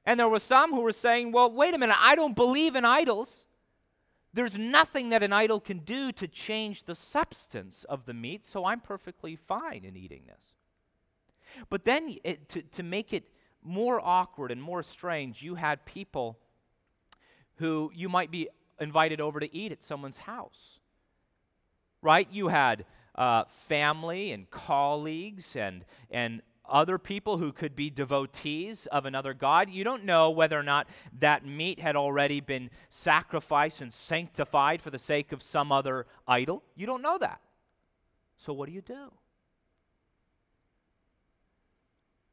[0.05, 2.85] And there were some who were saying, well, wait a minute, I don't believe in
[2.85, 3.45] idols.
[4.33, 8.65] There's nothing that an idol can do to change the substance of the meat, so
[8.65, 10.55] I'm perfectly fine in eating this.
[11.69, 13.25] But then, it, to, to make it
[13.63, 16.39] more awkward and more strange, you had people
[17.57, 18.49] who you might be
[18.81, 20.79] invited over to eat at someone's house.
[22.03, 22.29] Right?
[22.31, 29.07] You had uh, family and colleagues and, and other people who could be devotees of
[29.07, 29.71] another God.
[29.71, 34.91] You don't know whether or not that meat had already been sacrificed and sanctified for
[34.91, 36.63] the sake of some other idol.
[36.77, 37.41] You don't know that.
[38.37, 39.13] So, what do you do?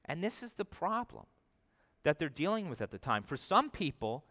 [0.06, 1.26] And this is the problem
[2.04, 3.24] that they're dealing with at the time.
[3.24, 4.24] For some people,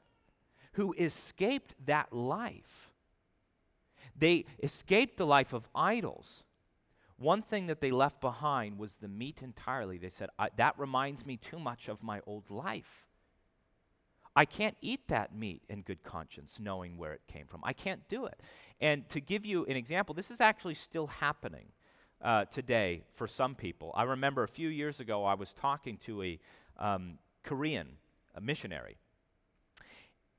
[0.77, 2.86] who escaped that life.
[4.18, 6.44] They escaped the life of idols.
[7.18, 9.98] One thing that they left behind was the meat entirely.
[9.98, 13.07] They said, That reminds me too much of my old life.
[14.35, 17.61] I can't eat that meat in good conscience, knowing where it came from.
[17.64, 18.38] I can't do it.
[18.81, 21.68] And to give you an example, this is actually still happening
[22.20, 23.92] uh, today for some people.
[23.94, 26.38] I remember a few years ago, I was talking to a
[26.79, 27.96] um, Korean
[28.35, 28.98] a missionary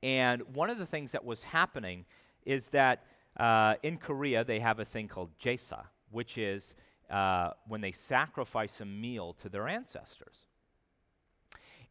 [0.02, 2.04] and one of the things that was happening
[2.46, 3.04] is that
[3.38, 6.74] uh, in Korea, they have a thing called jesa, which is
[7.10, 10.36] uh, when they sacrifice a meal to their ancestors.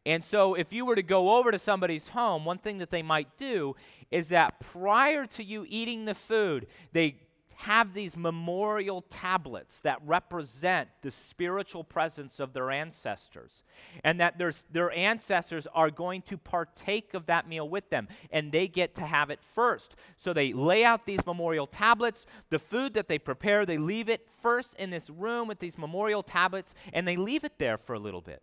[0.06, 3.02] And so, if you were to go over to somebody's home, one thing that they
[3.02, 3.76] might do
[4.10, 7.16] is that prior to you eating the food, they
[7.62, 13.64] have these memorial tablets that represent the spiritual presence of their ancestors,
[14.04, 14.40] and that
[14.70, 19.04] their ancestors are going to partake of that meal with them, and they get to
[19.04, 19.96] have it first.
[20.16, 22.26] So they lay out these memorial tablets.
[22.50, 26.22] The food that they prepare, they leave it first in this room with these memorial
[26.22, 28.40] tablets, and they leave it there for a little bit.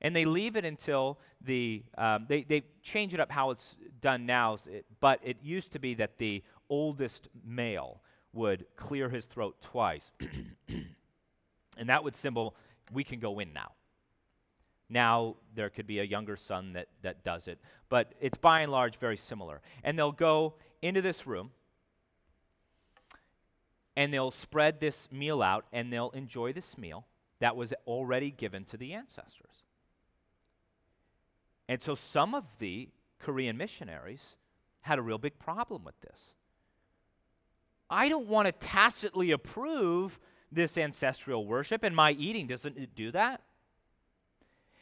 [0.00, 4.26] And they leave it until the, um, they, they change it up how it's done
[4.26, 4.58] now,
[5.00, 8.00] but it used to be that the oldest male
[8.32, 10.10] would clear his throat twice.
[11.76, 12.54] and that would symbol
[12.92, 13.72] we can go in now.
[14.88, 17.58] Now there could be a younger son that, that does it,
[17.88, 19.60] but it's by and large very similar.
[19.84, 21.50] And they'll go into this room
[23.96, 27.06] and they'll spread this meal out and they'll enjoy this meal
[27.38, 29.59] that was already given to the ancestors.
[31.70, 32.88] And so some of the
[33.20, 34.34] Korean missionaries
[34.80, 36.34] had a real big problem with this
[37.88, 40.18] I don't want to tacitly approve
[40.50, 43.42] this ancestral worship, and my eating doesn't do that?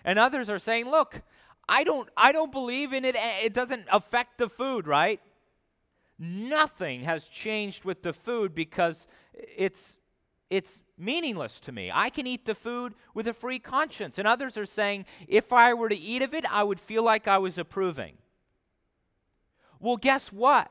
[0.02, 1.20] And others are saying, look,
[1.68, 3.16] I don't, I don't believe in it.
[3.44, 5.20] It doesn't affect the food, right?
[6.18, 9.97] Nothing has changed with the food because it's,
[10.50, 11.90] it's meaningless to me.
[11.92, 14.18] I can eat the food with a free conscience.
[14.18, 17.28] And others are saying, if I were to eat of it, I would feel like
[17.28, 18.14] I was approving.
[19.80, 20.70] Well, guess what?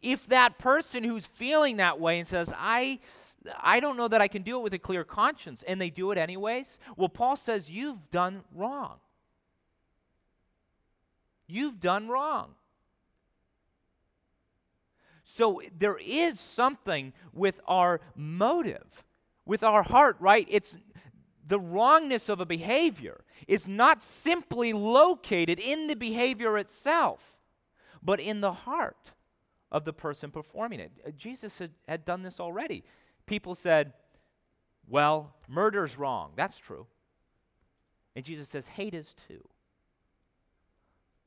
[0.00, 2.98] If that person who's feeling that way and says, I,
[3.60, 6.10] I don't know that I can do it with a clear conscience, and they do
[6.10, 8.98] it anyways, well, Paul says, You've done wrong.
[11.46, 12.54] You've done wrong.
[15.34, 19.04] So there is something with our motive,
[19.46, 20.46] with our heart, right?
[20.50, 20.76] It's
[21.46, 27.38] the wrongness of a behavior is not simply located in the behavior itself,
[28.02, 29.12] but in the heart
[29.70, 30.92] of the person performing it.
[31.06, 32.84] Uh, Jesus had, had done this already.
[33.24, 33.94] People said,
[34.86, 36.32] well, murder's wrong.
[36.36, 36.86] That's true.
[38.14, 39.42] And Jesus says, hate is too.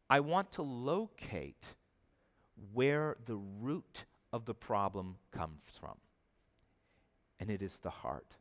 [0.07, 1.65] I want to locate
[2.73, 5.97] where the root of the problem comes from.
[7.39, 8.35] And it is the heart.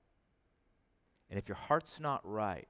[1.31, 2.69] And if your heart's not right,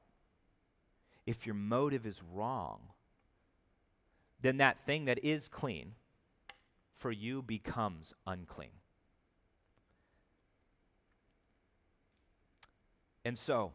[1.26, 2.80] if your motive is wrong,
[4.40, 5.94] then that thing that is clean
[6.94, 8.70] for you becomes unclean.
[13.24, 13.72] And so,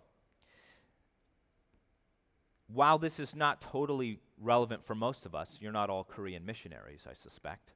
[2.68, 7.06] while this is not totally relevant for most of us, you're not all Korean missionaries,
[7.10, 7.74] I suspect,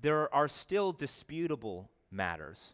[0.00, 2.72] there are still disputable matters,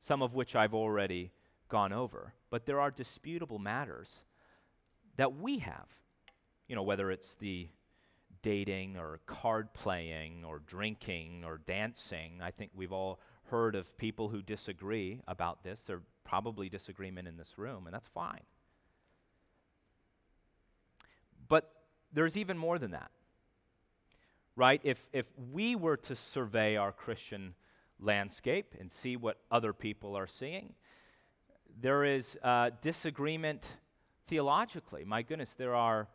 [0.00, 1.32] some of which I've already
[1.68, 4.22] gone over, but there are disputable matters
[5.16, 5.88] that we have.
[6.68, 7.68] You know, whether it's the
[8.42, 12.40] dating or card playing or drinking or dancing.
[12.42, 15.80] I think we've all heard of people who disagree about this.
[15.86, 18.42] There's probably disagreement in this room, and that's fine.
[21.52, 21.70] But
[22.14, 23.10] there's even more than that.
[24.56, 24.80] Right?
[24.84, 27.52] If, if we were to survey our Christian
[28.00, 30.72] landscape and see what other people are seeing,
[31.78, 33.66] there is uh, disagreement
[34.28, 35.04] theologically.
[35.04, 36.08] My goodness, there are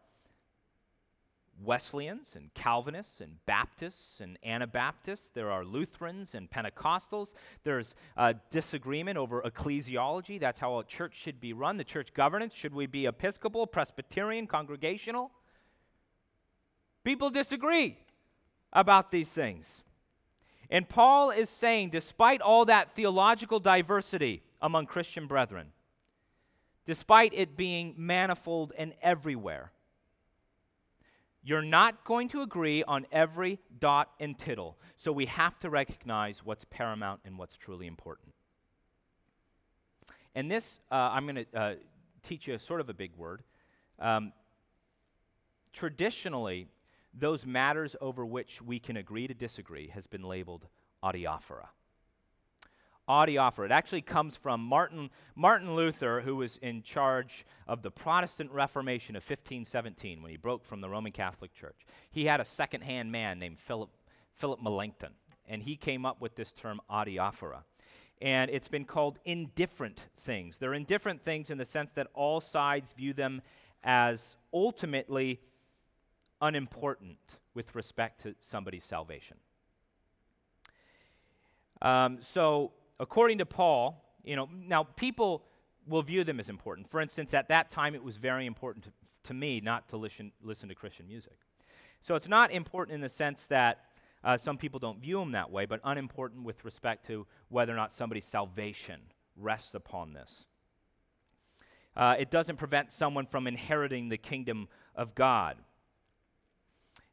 [1.63, 5.29] Wesleyans and Calvinists and Baptists and Anabaptists.
[5.33, 7.33] There are Lutherans and Pentecostals.
[7.63, 7.95] There's
[8.51, 10.39] disagreement over ecclesiology.
[10.39, 11.77] That's how a church should be run.
[11.77, 15.31] The church governance should we be Episcopal, Presbyterian, Congregational?
[17.03, 17.97] People disagree
[18.73, 19.81] about these things.
[20.69, 25.71] And Paul is saying, despite all that theological diversity among Christian brethren,
[26.85, 29.71] despite it being manifold and everywhere,
[31.47, 34.77] you're not going to agree on every dot and tittle.
[34.97, 38.33] So we have to recognize what's paramount and what's truly important.
[40.35, 41.75] And this, uh, I'm going to uh,
[42.21, 43.43] teach you sort of a big word.
[43.97, 44.33] Um,
[45.71, 46.67] traditionally,
[47.13, 50.67] those matters over which we can agree to disagree has been labeled
[51.01, 51.69] adiaphora
[53.07, 53.65] adiaphora.
[53.65, 59.15] It actually comes from Martin, Martin Luther, who was in charge of the Protestant Reformation
[59.15, 61.85] of 1517 when he broke from the Roman Catholic Church.
[62.09, 63.89] He had a second hand man named Philip,
[64.33, 65.13] Philip Melanchthon,
[65.47, 67.63] and he came up with this term adiaphora.
[68.19, 70.57] And it's been called indifferent things.
[70.57, 73.41] They're indifferent things in the sense that all sides view them
[73.83, 75.39] as ultimately
[76.41, 79.37] unimportant with respect to somebody's salvation.
[81.81, 85.43] Um, so according to Paul, you know, now people
[85.87, 86.89] will view them as important.
[86.89, 88.91] For instance, at that time, it was very important to,
[89.25, 91.37] to me not to listen, listen to Christian music.
[92.01, 93.85] So it's not important in the sense that
[94.23, 97.75] uh, some people don't view them that way, but unimportant with respect to whether or
[97.75, 98.99] not somebody's salvation
[99.35, 100.45] rests upon this.
[101.95, 105.57] Uh, it doesn't prevent someone from inheriting the kingdom of God.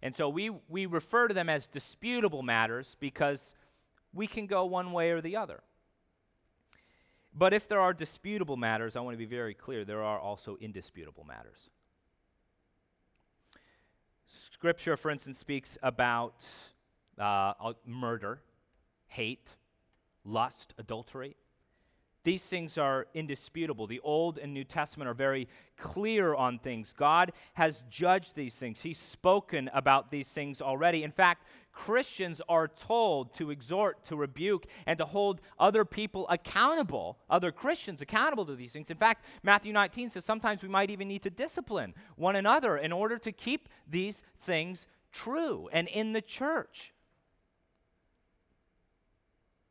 [0.03, 3.55] And so we, we refer to them as disputable matters because
[4.13, 5.63] we can go one way or the other.
[7.35, 10.57] But if there are disputable matters, I want to be very clear there are also
[10.61, 11.71] indisputable matters.
[14.27, 16.45] Scripture, for instance, speaks about
[17.19, 18.41] uh, murder,
[19.09, 19.49] hate,
[20.25, 21.37] lust, adultery.
[22.25, 23.87] These things are indisputable.
[23.87, 25.47] The Old and New Testament are very
[25.77, 26.95] clear on things.
[26.97, 31.03] God has judged these things, He's spoken about these things already.
[31.03, 37.19] In fact, Christians are told to exhort, to rebuke, and to hold other people accountable,
[37.29, 38.91] other Christians accountable to these things.
[38.91, 42.93] In fact, Matthew 19 says sometimes we might even need to discipline one another in
[42.93, 46.93] order to keep these things true and in the church.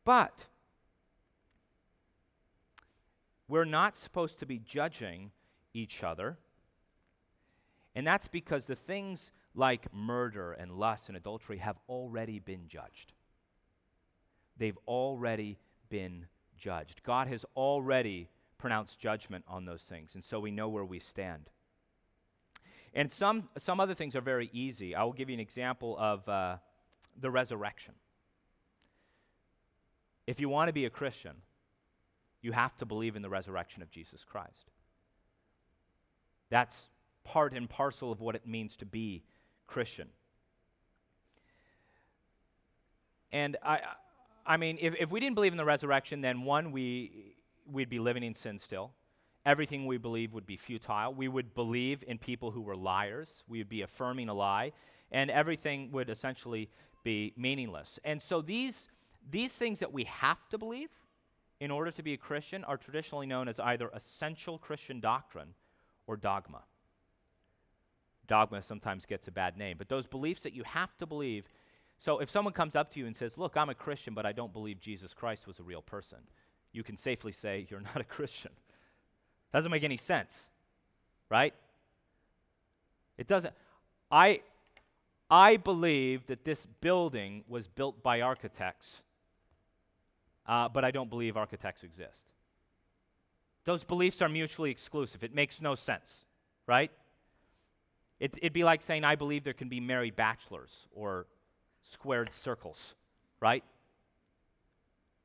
[0.06, 0.46] But
[3.54, 5.30] we're not supposed to be judging
[5.76, 6.40] each other.
[7.94, 13.14] And that's because the things like murder and lust and adultery have already been judged.
[14.58, 16.26] They've already been
[16.58, 17.04] judged.
[17.04, 18.28] God has already
[18.58, 21.52] pronounced judgment on those things, and so we know where we stand.
[22.96, 24.96] And some, some other things are very easy.
[24.96, 26.58] I will give you an example of uh,
[27.22, 27.94] the resurrection.
[30.26, 31.34] If you want to be a Christian,
[32.44, 34.70] you have to believe in the resurrection of Jesus Christ.
[36.50, 36.90] That's
[37.24, 39.24] part and parcel of what it means to be
[39.66, 40.10] Christian.
[43.32, 43.80] And I,
[44.46, 47.34] I mean, if, if we didn't believe in the resurrection, then one, we,
[47.72, 48.92] we'd be living in sin still.
[49.46, 51.14] Everything we believe would be futile.
[51.14, 53.44] We would believe in people who were liars.
[53.48, 54.74] We would be affirming a lie.
[55.12, 56.70] And everything would essentially
[57.04, 58.00] be meaningless.
[58.04, 58.90] And so these,
[59.30, 60.90] these things that we have to believe
[61.64, 65.54] in order to be a Christian are traditionally known as either essential Christian doctrine
[66.08, 66.64] or dogma.
[68.28, 71.46] Dogma sometimes gets a bad name, but those beliefs that you have to believe.
[72.00, 74.34] So if someone comes up to you and says, Look, I'm a Christian, but I
[74.34, 76.18] don't believe Jesus Christ was a real person,
[76.74, 78.52] you can safely say, You're not a Christian.
[79.54, 80.34] Doesn't make any sense,
[81.30, 81.54] right?
[83.18, 83.54] It doesn't.
[84.12, 84.42] I,
[85.32, 89.02] I believe that this building was built by architects,
[90.46, 92.20] uh, but I don't believe architects exist.
[93.66, 95.24] Those beliefs are mutually exclusive.
[95.24, 96.26] It makes no sense,
[96.68, 96.92] right?
[98.20, 101.28] It, would be like saying, I believe there can be married bachelors or
[101.82, 102.94] squared circles,
[103.40, 103.64] right?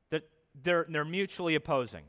[0.09, 0.23] That
[0.63, 2.03] they're, they're mutually opposing.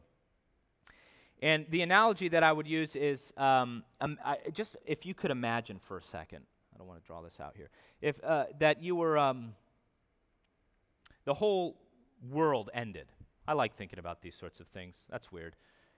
[1.43, 5.31] And the analogy that I would use is um, um, I, just if you could
[5.31, 6.45] imagine for a second,
[6.75, 7.71] I don't want to draw this out here,
[8.03, 9.55] if uh, that you were, um,
[11.25, 11.77] the whole
[12.29, 13.07] world ended.
[13.47, 14.97] I like thinking about these sorts of things.
[15.11, 15.57] That's weird.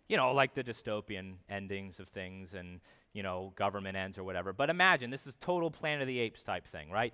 [0.08, 2.80] You know, like the dystopian endings of things and,
[3.12, 4.52] you know, government ends or whatever.
[4.52, 7.12] But imagine this is total Planet of the Apes type thing, right?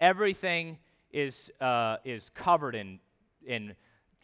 [0.00, 0.78] Everything
[1.12, 3.00] is, uh, is covered in,
[3.46, 3.74] in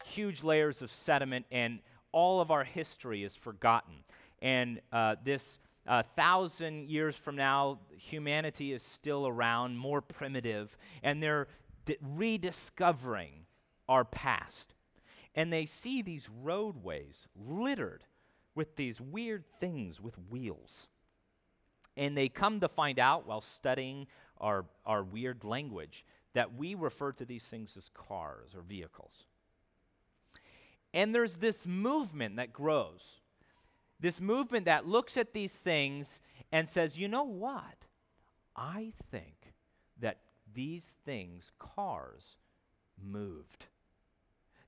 [0.05, 1.79] huge layers of sediment and
[2.11, 3.95] all of our history is forgotten.
[4.41, 11.21] And uh, this uh, thousand years from now, humanity is still around, more primitive, and
[11.21, 11.47] they're
[11.85, 13.45] d- rediscovering
[13.89, 14.73] our past.
[15.35, 18.05] And they see these roadways littered
[18.55, 20.87] with these weird things with wheels.
[21.97, 24.07] And they come to find out while studying
[24.39, 29.25] our, our weird language that we refer to these things as cars or vehicles.
[30.93, 33.19] And there's this movement that grows.
[33.99, 36.19] This movement that looks at these things
[36.51, 37.85] and says, you know what?
[38.55, 39.53] I think
[39.99, 40.19] that
[40.53, 42.37] these things, cars,
[43.01, 43.65] moved.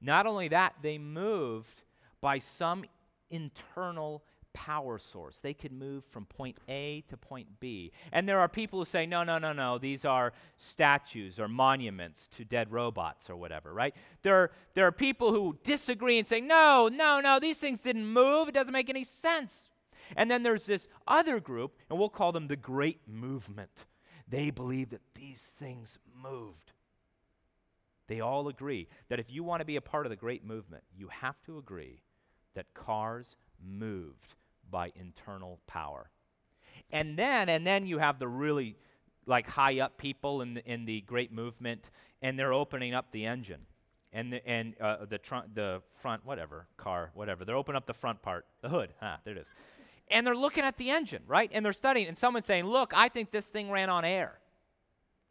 [0.01, 1.83] Not only that, they moved
[2.21, 2.83] by some
[3.29, 4.23] internal
[4.53, 5.37] power source.
[5.41, 7.91] They could move from point A to point B.
[8.11, 12.27] And there are people who say, no, no, no, no, these are statues or monuments
[12.35, 13.95] to dead robots or whatever, right?
[14.23, 18.07] There are, there are people who disagree and say, no, no, no, these things didn't
[18.07, 18.49] move.
[18.49, 19.69] It doesn't make any sense.
[20.17, 23.71] And then there's this other group, and we'll call them the Great Movement.
[24.27, 26.73] They believe that these things moved.
[28.11, 30.83] They all agree that if you want to be a part of the Great Movement,
[30.93, 32.01] you have to agree
[32.55, 34.35] that cars moved
[34.69, 36.09] by internal power.
[36.91, 38.75] And then, and then you have the really
[39.25, 41.89] like high up people in the, in the great movement,
[42.21, 43.61] and they're opening up the engine
[44.11, 47.45] and the, and uh, the trunk, the front, whatever car, whatever.
[47.45, 48.93] They're opening up the front part, the hood.
[49.01, 49.47] Ah, there it is.
[50.09, 51.49] And they're looking at the engine, right?
[51.53, 52.09] And they're studying.
[52.09, 54.37] And someone's saying, "Look, I think this thing ran on air."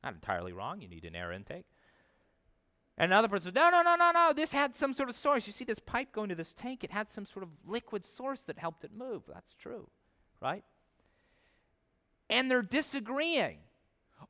[0.03, 0.81] Not entirely wrong.
[0.81, 1.67] You need an air intake.
[3.01, 4.35] And another person says, no, no, no, no, no.
[4.35, 5.47] This had some sort of source.
[5.47, 6.85] You see this pipe going to this tank.
[6.85, 9.23] It had some sort of liquid source that helped it move.
[9.27, 9.89] That's true,
[10.39, 10.63] right?
[12.29, 13.57] And they're disagreeing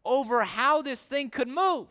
[0.04, 1.88] over how this thing could move.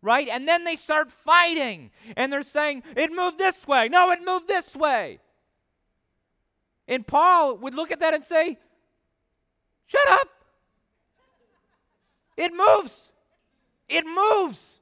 [0.00, 0.26] Right?
[0.26, 1.90] And then they start fighting.
[2.16, 3.90] And they're saying, it moved this way.
[3.90, 5.18] No, it moved this way.
[6.86, 8.56] And Paul would look at that and say,
[9.86, 10.28] shut up.
[12.38, 13.10] It moves.
[13.90, 14.76] It moves.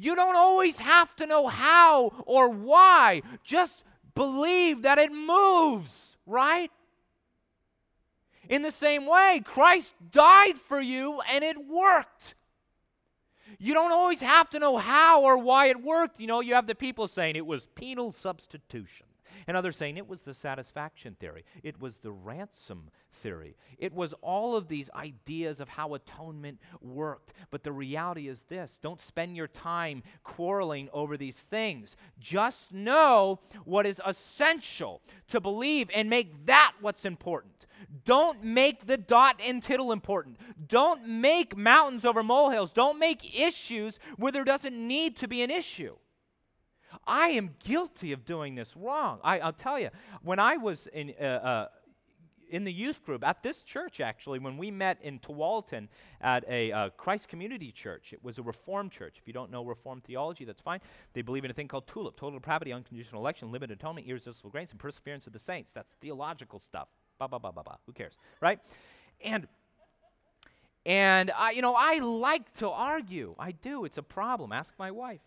[0.00, 3.20] You don't always have to know how or why.
[3.44, 3.84] Just
[4.14, 6.70] believe that it moves, right?
[8.48, 12.34] In the same way, Christ died for you and it worked.
[13.58, 16.18] You don't always have to know how or why it worked.
[16.18, 19.06] You know, you have the people saying it was penal substitution.
[19.50, 24.14] And others saying it was the satisfaction theory, it was the ransom theory, it was
[24.22, 27.32] all of these ideas of how atonement worked.
[27.50, 31.96] But the reality is this don't spend your time quarreling over these things.
[32.20, 37.66] Just know what is essential to believe and make that what's important.
[38.04, 40.38] Don't make the dot and tittle important.
[40.68, 42.70] Don't make mountains over molehills.
[42.70, 45.96] Don't make issues where there doesn't need to be an issue.
[47.06, 49.20] I am guilty of doing this wrong.
[49.22, 49.90] I, will tell you,
[50.22, 51.68] when I was in, uh, uh,
[52.50, 55.88] in the youth group at this church, actually, when we met in Tualatin
[56.20, 59.16] at a uh, Christ Community Church, it was a Reformed church.
[59.18, 60.80] If you don't know Reformed theology, that's fine.
[61.12, 64.70] They believe in a thing called TULIP total depravity, unconditional election, limited atonement, irresistible grace,
[64.70, 65.70] and perseverance of the saints.
[65.72, 66.88] That's theological stuff.
[67.18, 67.78] Ba ba ba ba ba.
[67.86, 68.58] Who cares, right?
[69.22, 69.46] And
[70.86, 73.34] and I, you know, I like to argue.
[73.38, 73.84] I do.
[73.84, 74.50] It's a problem.
[74.50, 75.20] Ask my wife.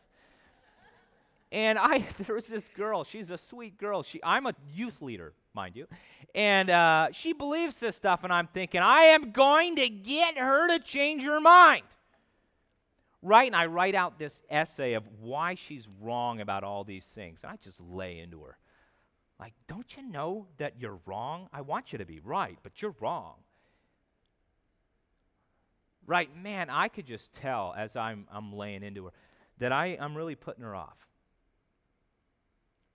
[1.54, 3.04] And I, there was this girl.
[3.04, 4.04] She's a sweet girl.
[4.04, 5.88] She, I'm a youth leader, mind you,
[6.36, 8.24] and uh, she believes this stuff.
[8.24, 11.84] And I'm thinking, I am going to get her to change her mind.
[13.22, 13.48] Right?
[13.48, 17.40] And I write out this essay of why she's wrong about all these things.
[17.44, 18.58] And I just lay into her.
[19.40, 21.48] Like, don't you know that you're wrong?
[21.54, 23.36] I want you to be right, but you're wrong.
[26.06, 29.12] Right, man, I could just tell as I'm, I'm laying into her
[29.60, 30.98] that I, I'm really putting her off.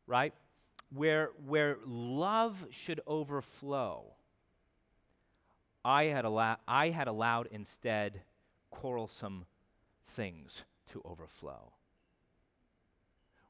[0.08, 0.32] Right?
[0.92, 4.04] Where, where love should overflow,
[5.84, 8.22] I had, allow- I had allowed instead
[8.70, 9.44] quarrelsome
[10.06, 11.72] things to overflow.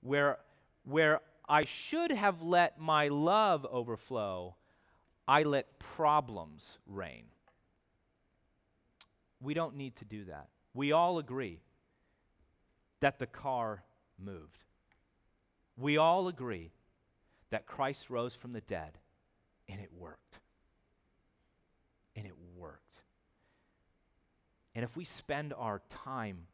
[0.03, 0.39] Where,
[0.85, 4.57] where I should have let my love overflow,
[5.27, 7.25] I let problems reign.
[9.41, 10.49] We don't need to do that.
[10.75, 11.61] We all agree
[13.01, 13.85] that the car
[14.19, 14.65] moved.
[15.79, 16.72] We all agree
[17.51, 18.99] that Christ rose from the dead
[19.68, 20.41] and it worked.
[22.16, 23.03] And it worked.
[24.74, 26.47] And if we spend our time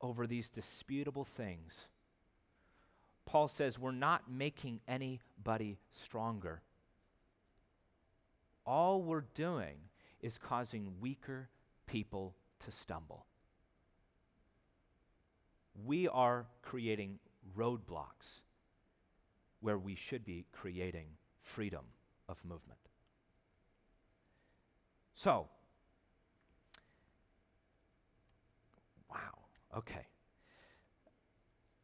[0.00, 1.74] over these disputable things,
[3.24, 6.60] Paul says we're not making anybody stronger.
[8.66, 9.76] All we're doing
[10.20, 11.48] is causing weaker
[11.86, 12.34] people
[12.64, 13.24] to stumble.
[15.84, 17.18] We are creating
[17.56, 18.40] roadblocks
[19.60, 21.06] where we should be creating
[21.42, 21.84] freedom
[22.28, 22.80] of movement.
[25.14, 25.48] So,
[29.10, 29.38] wow,
[29.76, 30.06] okay.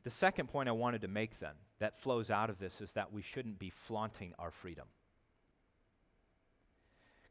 [0.04, 3.12] The second point I wanted to make then that flows out of this is that
[3.12, 4.86] we shouldn't be flaunting our freedom.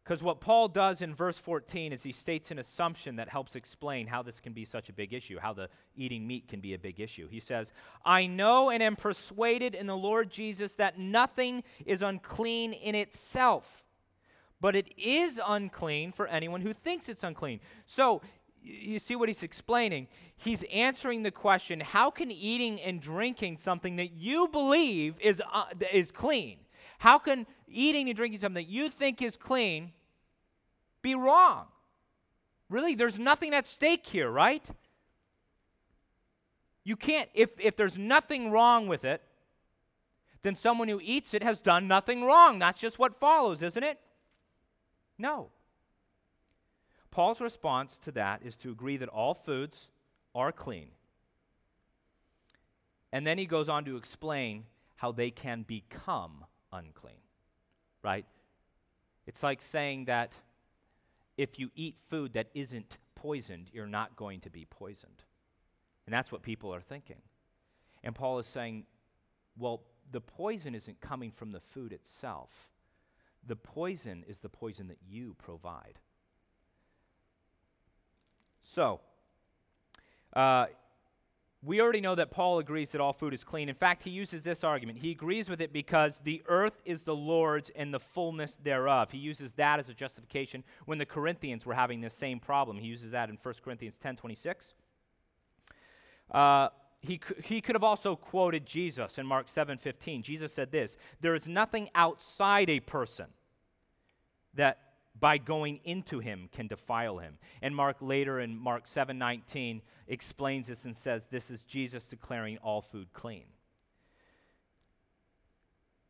[0.08, 4.08] Because what Paul does in verse 14 is he states an assumption that helps explain
[4.08, 6.80] how this can be such a big issue, how the eating meat can be a
[6.80, 7.28] big issue.
[7.28, 7.74] He says,
[8.06, 13.84] I know and am persuaded in the Lord Jesus that nothing is unclean in itself,
[14.62, 17.60] but it is unclean for anyone who thinks it's unclean.
[17.86, 18.22] So
[18.62, 20.08] you see what he's explaining?
[20.38, 25.66] He's answering the question how can eating and drinking something that you believe is, uh,
[25.92, 26.60] is clean?
[27.00, 29.92] How can eating and drinking something that you think is clean
[31.08, 31.66] be wrong?
[32.70, 34.66] Really, there's nothing at stake here, right?
[36.84, 39.22] You can't, if, if there's nothing wrong with it,
[40.42, 42.60] then someone who eats it has done nothing wrong.
[42.60, 44.00] That's just what follows, isn't it?
[45.18, 45.50] No.
[47.10, 49.88] Paul's response to that is to agree that all foods
[50.36, 50.90] are clean.
[53.12, 54.66] And then he goes on to explain
[54.98, 57.24] how they can become unclean,
[58.04, 58.26] right?
[59.26, 60.32] It's like saying that
[61.38, 65.24] if you eat food that isn't poisoned, you're not going to be poisoned.
[66.06, 67.22] And that's what people are thinking.
[68.04, 68.86] And Paul is saying,
[69.58, 72.50] well, the poison isn't coming from the food itself.
[73.46, 76.00] The poison is the poison that you provide.
[78.64, 79.02] So,
[80.34, 80.68] uh,
[81.68, 83.68] we already know that Paul agrees that all food is clean.
[83.68, 85.00] In fact, he uses this argument.
[85.00, 89.12] He agrees with it because the earth is the Lord's and the fullness thereof.
[89.12, 92.78] He uses that as a justification when the Corinthians were having this same problem.
[92.78, 94.74] He uses that in 1 Corinthians 10 26.
[96.32, 96.70] Uh,
[97.02, 100.24] he, he could have also quoted Jesus in Mark 7 15.
[100.24, 103.28] Jesus said this There is nothing outside a person
[104.54, 104.87] that
[105.20, 107.38] by going into him can defile him.
[107.62, 112.82] And Mark later in Mark 7:19 explains this and says this is Jesus declaring all
[112.82, 113.46] food clean.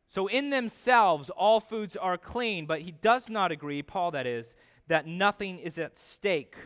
[0.06, 4.54] So in themselves all foods are clean, but he does not agree, Paul that is,
[4.86, 6.56] that nothing is at stake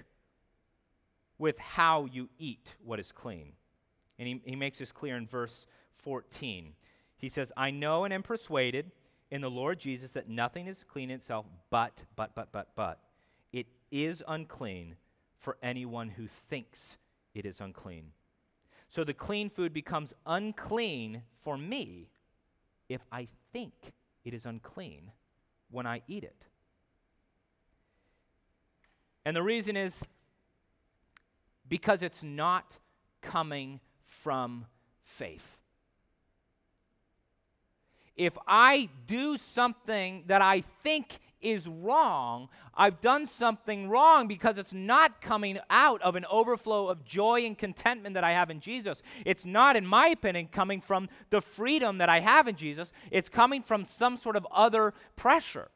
[1.38, 3.54] with how you eat what is clean.
[4.18, 5.66] And he, he makes this clear in verse
[5.96, 6.74] 14.
[7.16, 8.92] He says, I know and am persuaded
[9.32, 13.00] in the Lord Jesus that nothing is clean in itself, but, but, but, but, but,
[13.50, 14.96] it is unclean
[15.38, 16.98] for anyone who thinks
[17.34, 18.12] it is unclean.
[18.90, 22.10] So the clean food becomes unclean for me
[22.90, 23.72] if I think
[24.22, 25.10] it is unclean
[25.70, 26.44] when I eat it.
[29.24, 29.94] And the reason is
[31.66, 32.76] because it's not
[33.22, 34.66] coming from
[35.04, 35.61] faith.
[38.24, 44.72] If I do something that I think is wrong, I've done something wrong because it's
[44.72, 49.02] not coming out of an overflow of joy and contentment that I have in Jesus.
[49.26, 52.92] It's not, in my opinion, coming from the freedom that I have in Jesus.
[53.10, 55.68] It's coming from some sort of other pressure.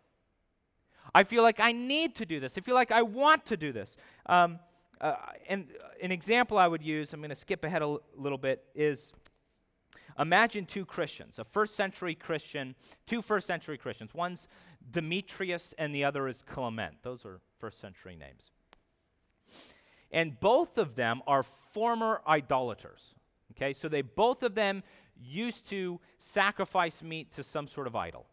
[1.12, 2.52] I feel like I need to do this.
[2.56, 3.96] I feel like I want to do this.
[4.26, 4.60] Um,
[5.00, 5.16] uh,
[5.48, 5.66] and
[6.00, 9.12] an example I would use, I'm going to skip ahead a l- little bit, is
[10.18, 12.74] imagine two Christians, a first century Christian,
[13.06, 14.14] two first century Christians.
[14.14, 14.48] One's
[14.90, 16.96] Demetrius and the other is Clement.
[17.02, 18.52] Those are first century names.
[20.10, 23.00] And both of them are former idolaters.
[23.52, 24.82] Okay, so they both of them
[25.20, 28.26] used to sacrifice meat to some sort of idol.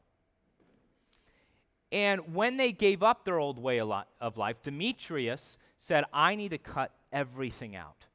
[1.91, 6.57] And when they gave up their old way of life, Demetrius said, I need to
[6.57, 8.05] cut everything out.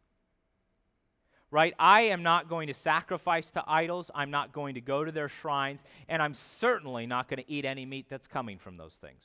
[1.51, 1.75] Right?
[1.79, 4.11] I am not going to sacrifice to idols.
[4.15, 5.81] I'm not going to go to their shrines.
[6.09, 9.23] And I'm certainly not going to eat any meat that's coming from those things.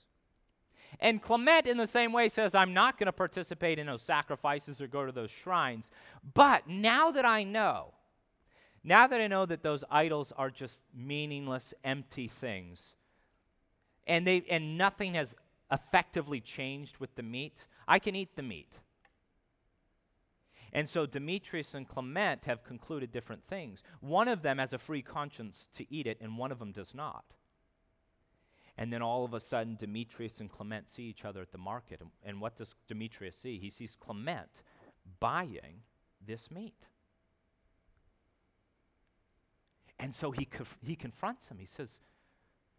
[1.00, 4.80] And Clement, in the same way, says, I'm not going to participate in those sacrifices
[4.80, 5.90] or go to those shrines.
[6.34, 7.94] But now that I know,
[8.84, 12.94] now that I know that those idols are just meaningless, empty things,
[14.06, 15.34] and, they, and nothing has
[15.72, 18.78] effectively changed with the meat, I can eat the meat.
[20.74, 23.84] And so Demetrius and Clement have concluded different things.
[24.02, 26.96] One of them has a free conscience to eat it, and one of them does
[26.96, 27.24] not.
[28.76, 32.02] And then all of a sudden, Demetrius and Clement see each other at the market.
[32.02, 33.60] And, and what does Demetrius see?
[33.60, 34.50] He sees Clement
[35.20, 35.82] buying
[36.26, 36.74] this meat.
[40.00, 41.60] And so he, conf- he confronts him.
[41.60, 42.00] He says,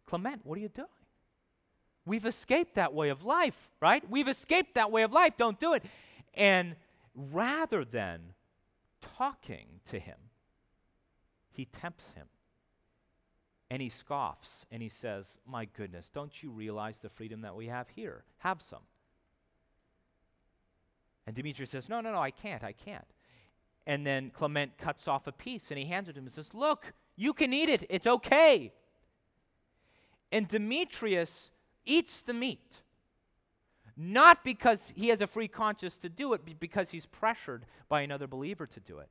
[0.05, 0.87] Clement, what are you doing?
[2.05, 4.07] We've escaped that way of life, right?
[4.09, 5.37] We've escaped that way of life.
[5.37, 5.83] Don't do it.
[6.33, 6.75] And
[7.15, 8.33] rather than
[9.17, 10.17] talking to him,
[11.51, 12.27] he tempts him.
[13.71, 17.67] And he scoffs and he says, My goodness, don't you realize the freedom that we
[17.67, 18.23] have here?
[18.39, 18.83] Have some.
[21.25, 23.07] And Demetrius says, No, no, no, I can't, I can't.
[23.87, 26.53] And then Clement cuts off a piece and he hands it to him and says,
[26.53, 28.71] Look, you can eat it, it's okay.
[30.31, 31.51] And Demetrius
[31.85, 32.81] eats the meat.
[33.97, 38.01] Not because he has a free conscience to do it, but because he's pressured by
[38.01, 39.09] another believer to do it.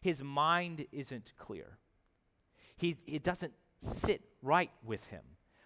[0.00, 1.78] His mind isn't clear.
[2.76, 3.52] He, it doesn't
[3.82, 5.22] sit right with him,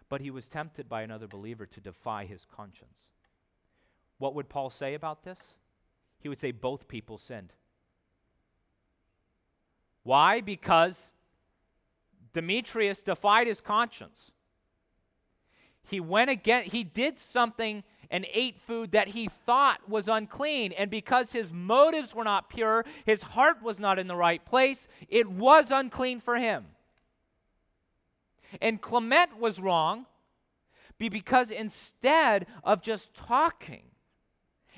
[0.08, 3.06] but he was tempted by another believer to defy his conscience.
[4.18, 5.54] What would Paul say about this?
[6.20, 7.52] He would say both people sinned.
[10.02, 10.40] Why?
[10.40, 11.12] Because
[12.32, 14.32] Demetrius defied his conscience.
[15.84, 20.72] He went again, he did something and ate food that he thought was unclean.
[20.72, 24.88] And because his motives were not pure, his heart was not in the right place,
[25.08, 26.66] it was unclean for him.
[28.60, 30.06] And Clement was wrong
[30.98, 33.82] because instead of just talking,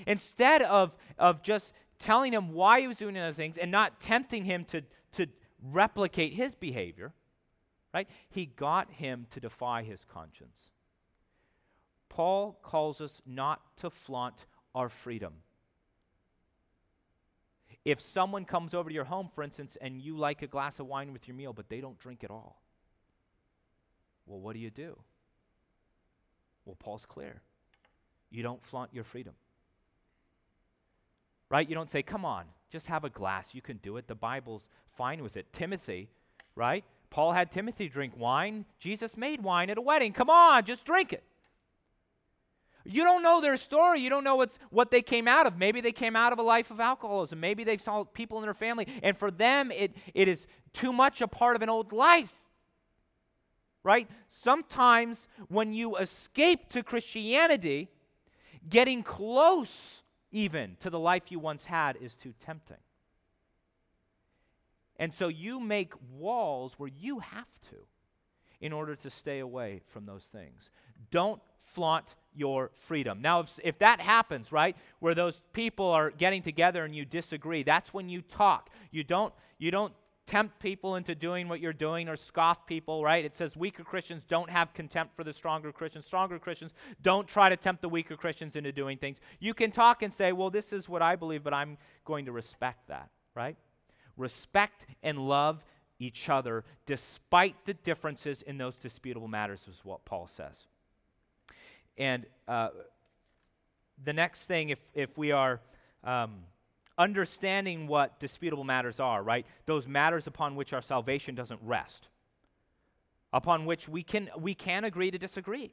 [0.07, 4.45] instead of, of just telling him why he was doing those things and not tempting
[4.45, 4.83] him to,
[5.13, 5.27] to
[5.63, 7.13] replicate his behavior,
[7.93, 10.71] right, he got him to defy his conscience.
[12.17, 15.35] Paul calls us not to flaunt our freedom.
[17.85, 20.87] If someone comes over to your home, for instance, and you like a glass of
[20.87, 22.63] wine with your meal, but they don't drink at all,
[24.25, 24.97] well, what do you do?
[26.65, 27.43] Well, Paul's clear.
[28.31, 29.35] You don't flaunt your freedom.
[31.51, 31.69] Right?
[31.69, 33.51] You don't say, come on, just have a glass.
[33.53, 34.09] You can do it.
[34.09, 34.65] The Bible's
[34.97, 35.53] fine with it.
[35.53, 36.09] Timothy,
[36.55, 36.83] right?
[37.11, 38.65] Paul had Timothy drink wine.
[38.79, 40.15] Jesus made wine at a wedding.
[40.15, 41.23] Come on, just drink it.
[42.89, 44.01] You don't know their story.
[44.01, 45.59] You don't know what's, what they came out of.
[45.59, 47.41] Maybe they came out of a life of alcoholism.
[47.41, 51.21] Maybe they saw people in their family, and for them, it, it is too much
[51.21, 52.33] a part of an old life.
[53.83, 54.09] Right?
[54.29, 57.89] Sometimes when you escape to Christianity,
[58.69, 62.77] getting close even to the life you once had is too tempting.
[64.99, 67.77] And so you make walls where you have to
[68.61, 70.71] in order to stay away from those things.
[71.11, 73.21] Don't flaunt your freedom.
[73.23, 77.63] Now, if, if that happens, right, where those people are getting together and you disagree,
[77.63, 78.71] that's when you talk.
[78.91, 79.93] You don't, you don't
[80.27, 83.25] tempt people into doing what you're doing or scoff people, right?
[83.25, 86.05] It says weaker Christians don't have contempt for the stronger Christians.
[86.05, 89.19] Stronger Christians don't try to tempt the weaker Christians into doing things.
[89.39, 92.33] You can talk and say, well, this is what I believe, but I'm going to
[92.33, 93.57] respect that, right?
[94.17, 95.65] Respect and love
[95.99, 100.67] each other despite the differences in those disputable matters, is what Paul says.
[101.99, 102.69] And uh,
[104.05, 105.61] the next thing, if, if we are.
[106.05, 106.45] Um,
[106.99, 109.47] understanding what disputable matters are, right?
[109.67, 112.09] Those matters upon which our salvation doesn't rest,
[113.33, 115.73] upon which we can, we can agree to disagree.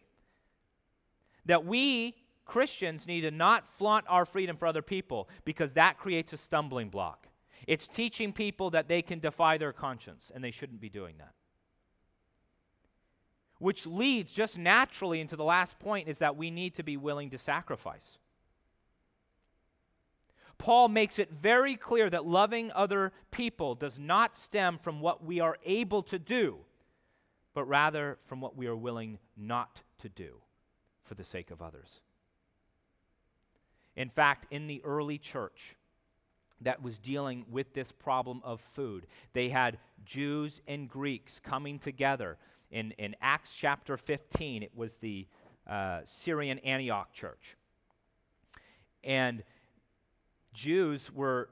[1.46, 2.16] That we,
[2.46, 6.90] Christians, need to not flaunt our freedom for other people because that creates a stumbling
[6.90, 7.28] block.
[7.68, 11.34] It's teaching people that they can defy their conscience, and they shouldn't be doing that.
[13.64, 17.30] Which leads just naturally into the last point is that we need to be willing
[17.30, 18.18] to sacrifice.
[20.58, 25.40] Paul makes it very clear that loving other people does not stem from what we
[25.40, 26.58] are able to do,
[27.54, 30.42] but rather from what we are willing not to do
[31.06, 32.02] for the sake of others.
[33.96, 35.78] In fact, in the early church
[36.60, 42.38] that was dealing with this problem of food, they had Jews and Greeks coming together.
[42.74, 45.28] In, in Acts chapter 15, it was the
[45.70, 47.56] uh, Syrian Antioch church.
[49.04, 49.44] And
[50.56, 51.50] Jews were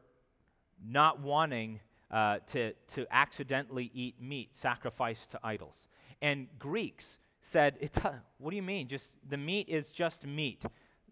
[0.83, 5.87] not wanting uh, to, to accidentally eat meat sacrificed to idols.
[6.23, 7.91] And Greeks said,
[8.39, 8.87] What do you mean?
[8.87, 10.63] Just the meat is just meat.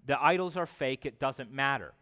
[0.07, 1.93] The idols are fake, it doesn't matter.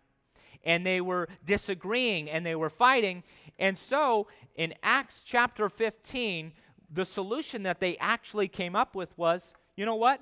[0.63, 3.23] And they were disagreeing and they were fighting.
[3.59, 6.53] And so in Acts chapter 15,
[6.89, 10.19] the solution that they actually came up with was you know what?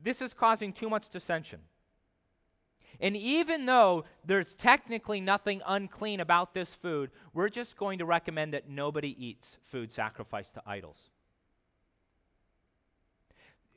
[0.00, 1.60] This is causing too much dissension.
[3.00, 8.52] And even though there's technically nothing unclean about this food, we're just going to recommend
[8.52, 11.10] that nobody eats food sacrificed to idols.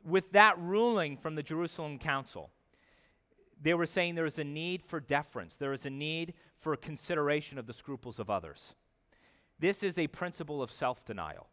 [0.03, 2.51] With that ruling from the Jerusalem Council,
[3.59, 7.57] they were saying there is a need for deference, there is a need for consideration
[7.57, 8.75] of the scruples of others.
[9.57, 11.47] This is a principle of self denial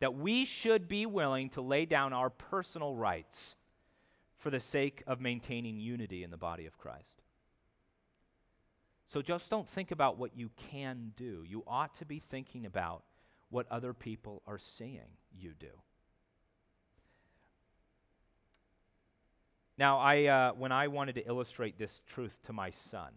[0.00, 3.56] that we should be willing to lay down our personal rights
[4.38, 7.22] for the sake of maintaining unity in the body of Christ.
[9.08, 11.44] So just don't think about what you can do.
[11.46, 13.04] You ought to be thinking about
[13.50, 15.68] what other people are seeing you do.
[19.78, 23.10] Now, I, uh, when I wanted to illustrate this truth to my son,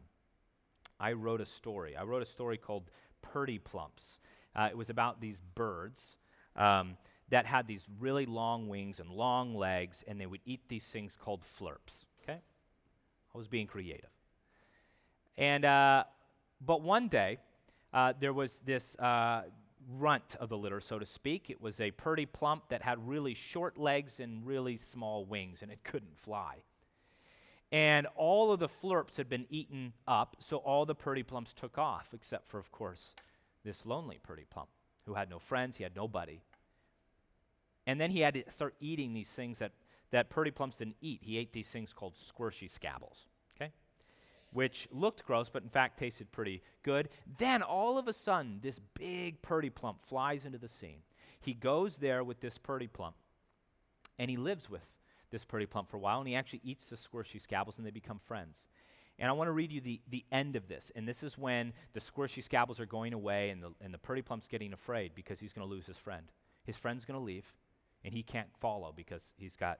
[1.00, 1.96] I wrote a story.
[1.96, 4.20] I wrote a story called Purdy Plumps.
[4.56, 6.18] Uh, it was about these birds
[6.60, 6.98] um,
[7.30, 11.18] that had these really long wings and long legs, and they would eat these things
[11.20, 12.06] called flurps.
[12.24, 12.40] Okay?
[13.34, 14.10] I was being creative.
[15.38, 16.04] And, uh,
[16.64, 17.38] but one day,
[17.94, 19.44] uh, there was this uh,
[19.98, 21.50] runt of the litter, so to speak.
[21.50, 25.72] It was a purdy plump that had really short legs and really small wings, and
[25.72, 26.58] it couldn't fly.
[27.72, 31.78] And all of the flurps had been eaten up, so all the purdy plumps took
[31.78, 33.14] off, except for, of course,
[33.64, 34.70] this lonely purdy plump
[35.06, 36.42] who had no friends, he had nobody.
[37.90, 39.72] And then he had to start eating these things that,
[40.12, 41.22] that Purdy Plumps didn't eat.
[41.24, 43.26] He ate these things called squishy scabbles,
[43.56, 43.72] okay?
[44.54, 47.10] Which looked gross, but in fact tasted pretty good.
[47.40, 51.00] Then all of a sudden, this big Purdy Plump flies into the scene.
[51.42, 53.16] He goes there with this Purdy Plump,
[54.20, 54.86] and he lives with
[55.32, 57.92] this Purdy Plump for a while, and he actually eats the squishy scabbles, and they
[57.92, 58.68] become friends.
[59.18, 60.92] And I want to read you the, the end of this.
[60.96, 64.22] And this is when the squishy scabbles are going away, and the, and the Purdy
[64.22, 66.28] Plump's getting afraid because he's going to lose his friend.
[66.66, 67.52] His friend's going to leave
[68.04, 69.80] and he can't follow because he's got,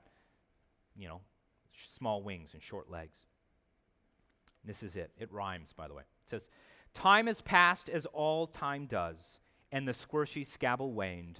[0.96, 1.22] you know,
[1.98, 3.18] small wings and short legs.
[4.64, 5.12] This is it.
[5.18, 6.04] It rhymes, by the way.
[6.04, 6.48] It says,
[6.94, 9.40] Time has passed as all time does,
[9.72, 11.40] and the squishy scabble waned.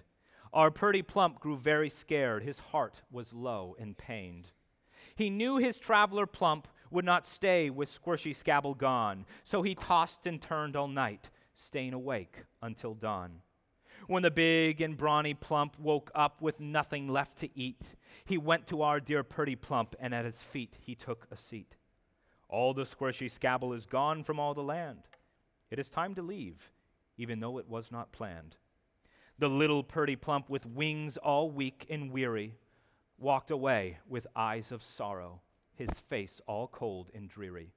[0.54, 2.44] Our purdy plump grew very scared.
[2.44, 4.48] His heart was low and pained.
[5.16, 10.26] He knew his traveler plump would not stay with squishy scabble gone, so he tossed
[10.26, 13.42] and turned all night, staying awake until dawn.
[14.10, 17.94] When the big and brawny plump woke up with nothing left to eat,
[18.26, 21.76] he went to our dear Purdy Plump, and at his feet he took a seat.
[22.48, 25.04] All the squishy scabble is gone from all the land.
[25.70, 26.72] It is time to leave,
[27.20, 28.56] even though it was not planned.
[29.38, 32.56] The little Purdy Plump, with wings all weak and weary,
[33.20, 35.42] walked away with eyes of sorrow,
[35.76, 37.74] his face all cold and dreary.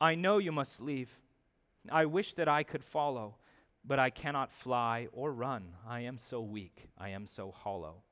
[0.00, 1.20] I know you must leave.
[1.88, 3.36] I wish that I could follow
[3.86, 5.74] but I cannot fly or run.
[5.86, 6.88] I am so weak.
[6.98, 8.02] I am so hollow.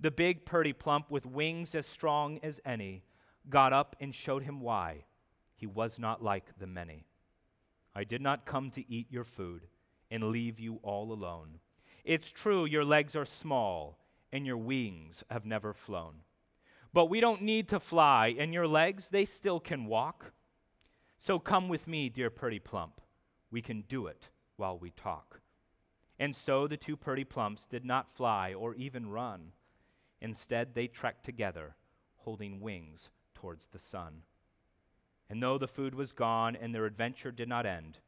[0.00, 3.02] The big Purdy Plump, with wings as strong as any,
[3.50, 5.04] got up and showed him why
[5.56, 7.06] he was not like the many.
[7.94, 9.66] I did not come to eat your food,
[10.10, 11.58] and leave you all alone.
[12.04, 13.98] It's true, your legs are small
[14.32, 16.16] and your wings have never flown.
[16.92, 20.32] But we don't need to fly, and your legs, they still can walk.
[21.18, 23.00] So come with me, dear Purdy Plump.
[23.50, 24.28] We can do it
[24.58, 25.40] while we talk.
[26.18, 29.52] And so the two Purdy Plumps did not fly or even run.
[30.20, 31.76] Instead, they trekked together,
[32.16, 34.22] holding wings towards the sun.
[35.30, 37.98] And though the food was gone and their adventure did not end,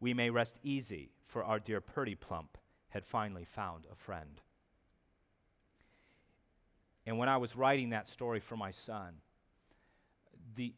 [0.00, 2.58] we may rest easy, for our dear Purdy Plump
[2.88, 4.40] had finally found a friend.
[7.06, 9.14] And when I was writing that story for my son,
[10.56, 10.74] the,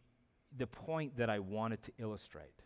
[0.56, 2.62] the point that I wanted to illustrate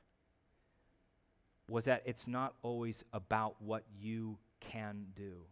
[1.68, 5.42] was that it's not always about what you can do,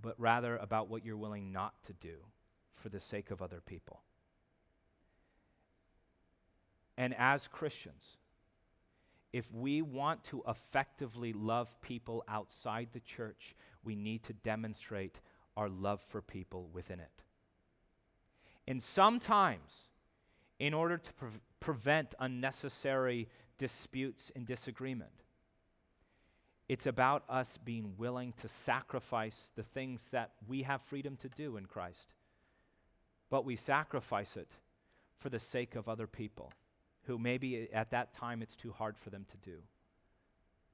[0.00, 2.16] but rather about what you're willing not to do
[2.74, 4.00] for the sake of other people.
[6.96, 8.16] And as Christians,
[9.32, 15.20] if we want to effectively love people outside the church, we need to demonstrate
[15.56, 17.22] our love for people within it.
[18.66, 19.72] And sometimes,
[20.58, 21.28] in order to pre-
[21.60, 23.28] prevent unnecessary
[23.58, 25.10] disputes and disagreement,
[26.68, 31.56] it's about us being willing to sacrifice the things that we have freedom to do
[31.56, 32.12] in Christ.
[33.30, 34.48] But we sacrifice it
[35.18, 36.52] for the sake of other people
[37.04, 39.58] who maybe at that time it's too hard for them to do.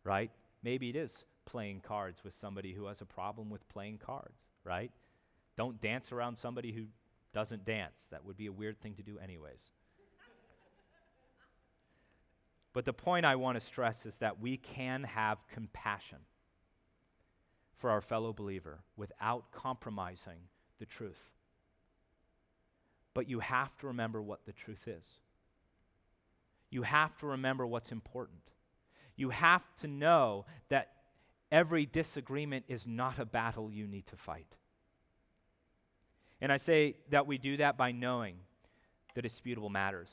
[0.03, 0.31] Right?
[0.63, 4.91] Maybe it is playing cards with somebody who has a problem with playing cards, right?
[5.57, 6.87] Don't dance around somebody who
[7.33, 8.07] doesn't dance.
[8.11, 9.61] That would be a weird thing to do, anyways.
[12.75, 16.19] But the point I want to stress is that we can have compassion
[17.79, 20.49] for our fellow believer without compromising
[20.79, 21.31] the truth.
[23.15, 25.05] But you have to remember what the truth is
[26.75, 28.43] you have to remember what's important.
[29.15, 30.91] You have to know that
[31.53, 34.57] every disagreement is not a battle you need to fight.
[36.41, 38.39] And I say that we do that by knowing
[39.15, 40.11] the disputable matters.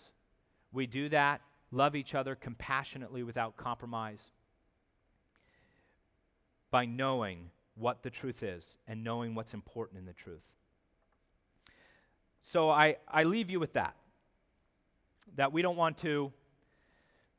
[0.72, 1.42] We do that,
[1.72, 4.20] love each other compassionately without compromise,
[6.72, 10.44] by knowing what the truth is and knowing what's important in the truth.
[12.44, 13.96] So I, I leave you with that.
[15.36, 16.32] That we don't want to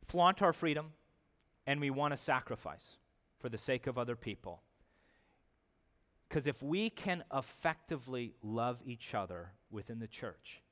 [0.06, 0.92] flaunt our freedom
[1.66, 2.96] and we want to sacrifice
[3.40, 4.62] for the sake of other people.
[6.28, 10.62] Because if we can effectively love each other within the church,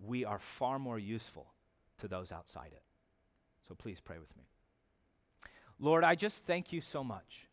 [0.00, 1.46] we are far more useful
[1.98, 2.82] to those outside it.
[3.68, 4.44] So please pray with me.
[5.78, 7.46] Lord, I just thank you so much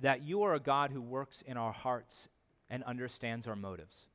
[0.00, 2.28] that you are a God who works in our hearts
[2.68, 4.06] and understands our motives.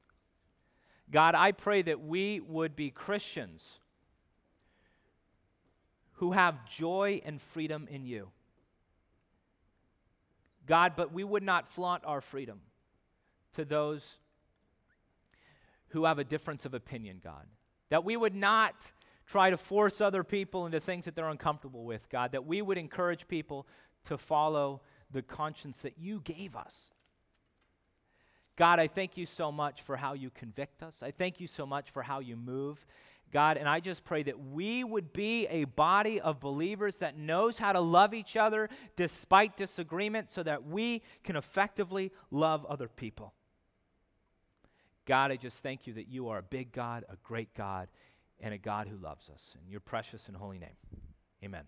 [1.12, 3.80] God, I pray that we would be Christians
[6.14, 8.30] who have joy and freedom in you.
[10.66, 12.62] God, but we would not flaunt our freedom
[13.54, 14.16] to those
[15.96, 17.48] who have a difference of opinion, God.
[17.90, 18.76] That we would not
[19.26, 22.34] try to force other people into things that they're uncomfortable with, God.
[22.34, 23.66] That we would encourage people
[24.06, 26.76] to follow the conscience that you gave us.
[28.58, 30.96] God, I thank you so much for how you convict us.
[31.02, 32.86] I thank you so much for how you move.
[33.32, 37.58] God, and I just pray that we would be a body of believers that knows
[37.58, 43.34] how to love each other despite disagreement so that we can effectively love other people.
[45.06, 47.88] God, I just thank you that you are a big God, a great God,
[48.40, 49.56] and a God who loves us.
[49.64, 50.76] In your precious and holy name,
[51.44, 51.64] amen.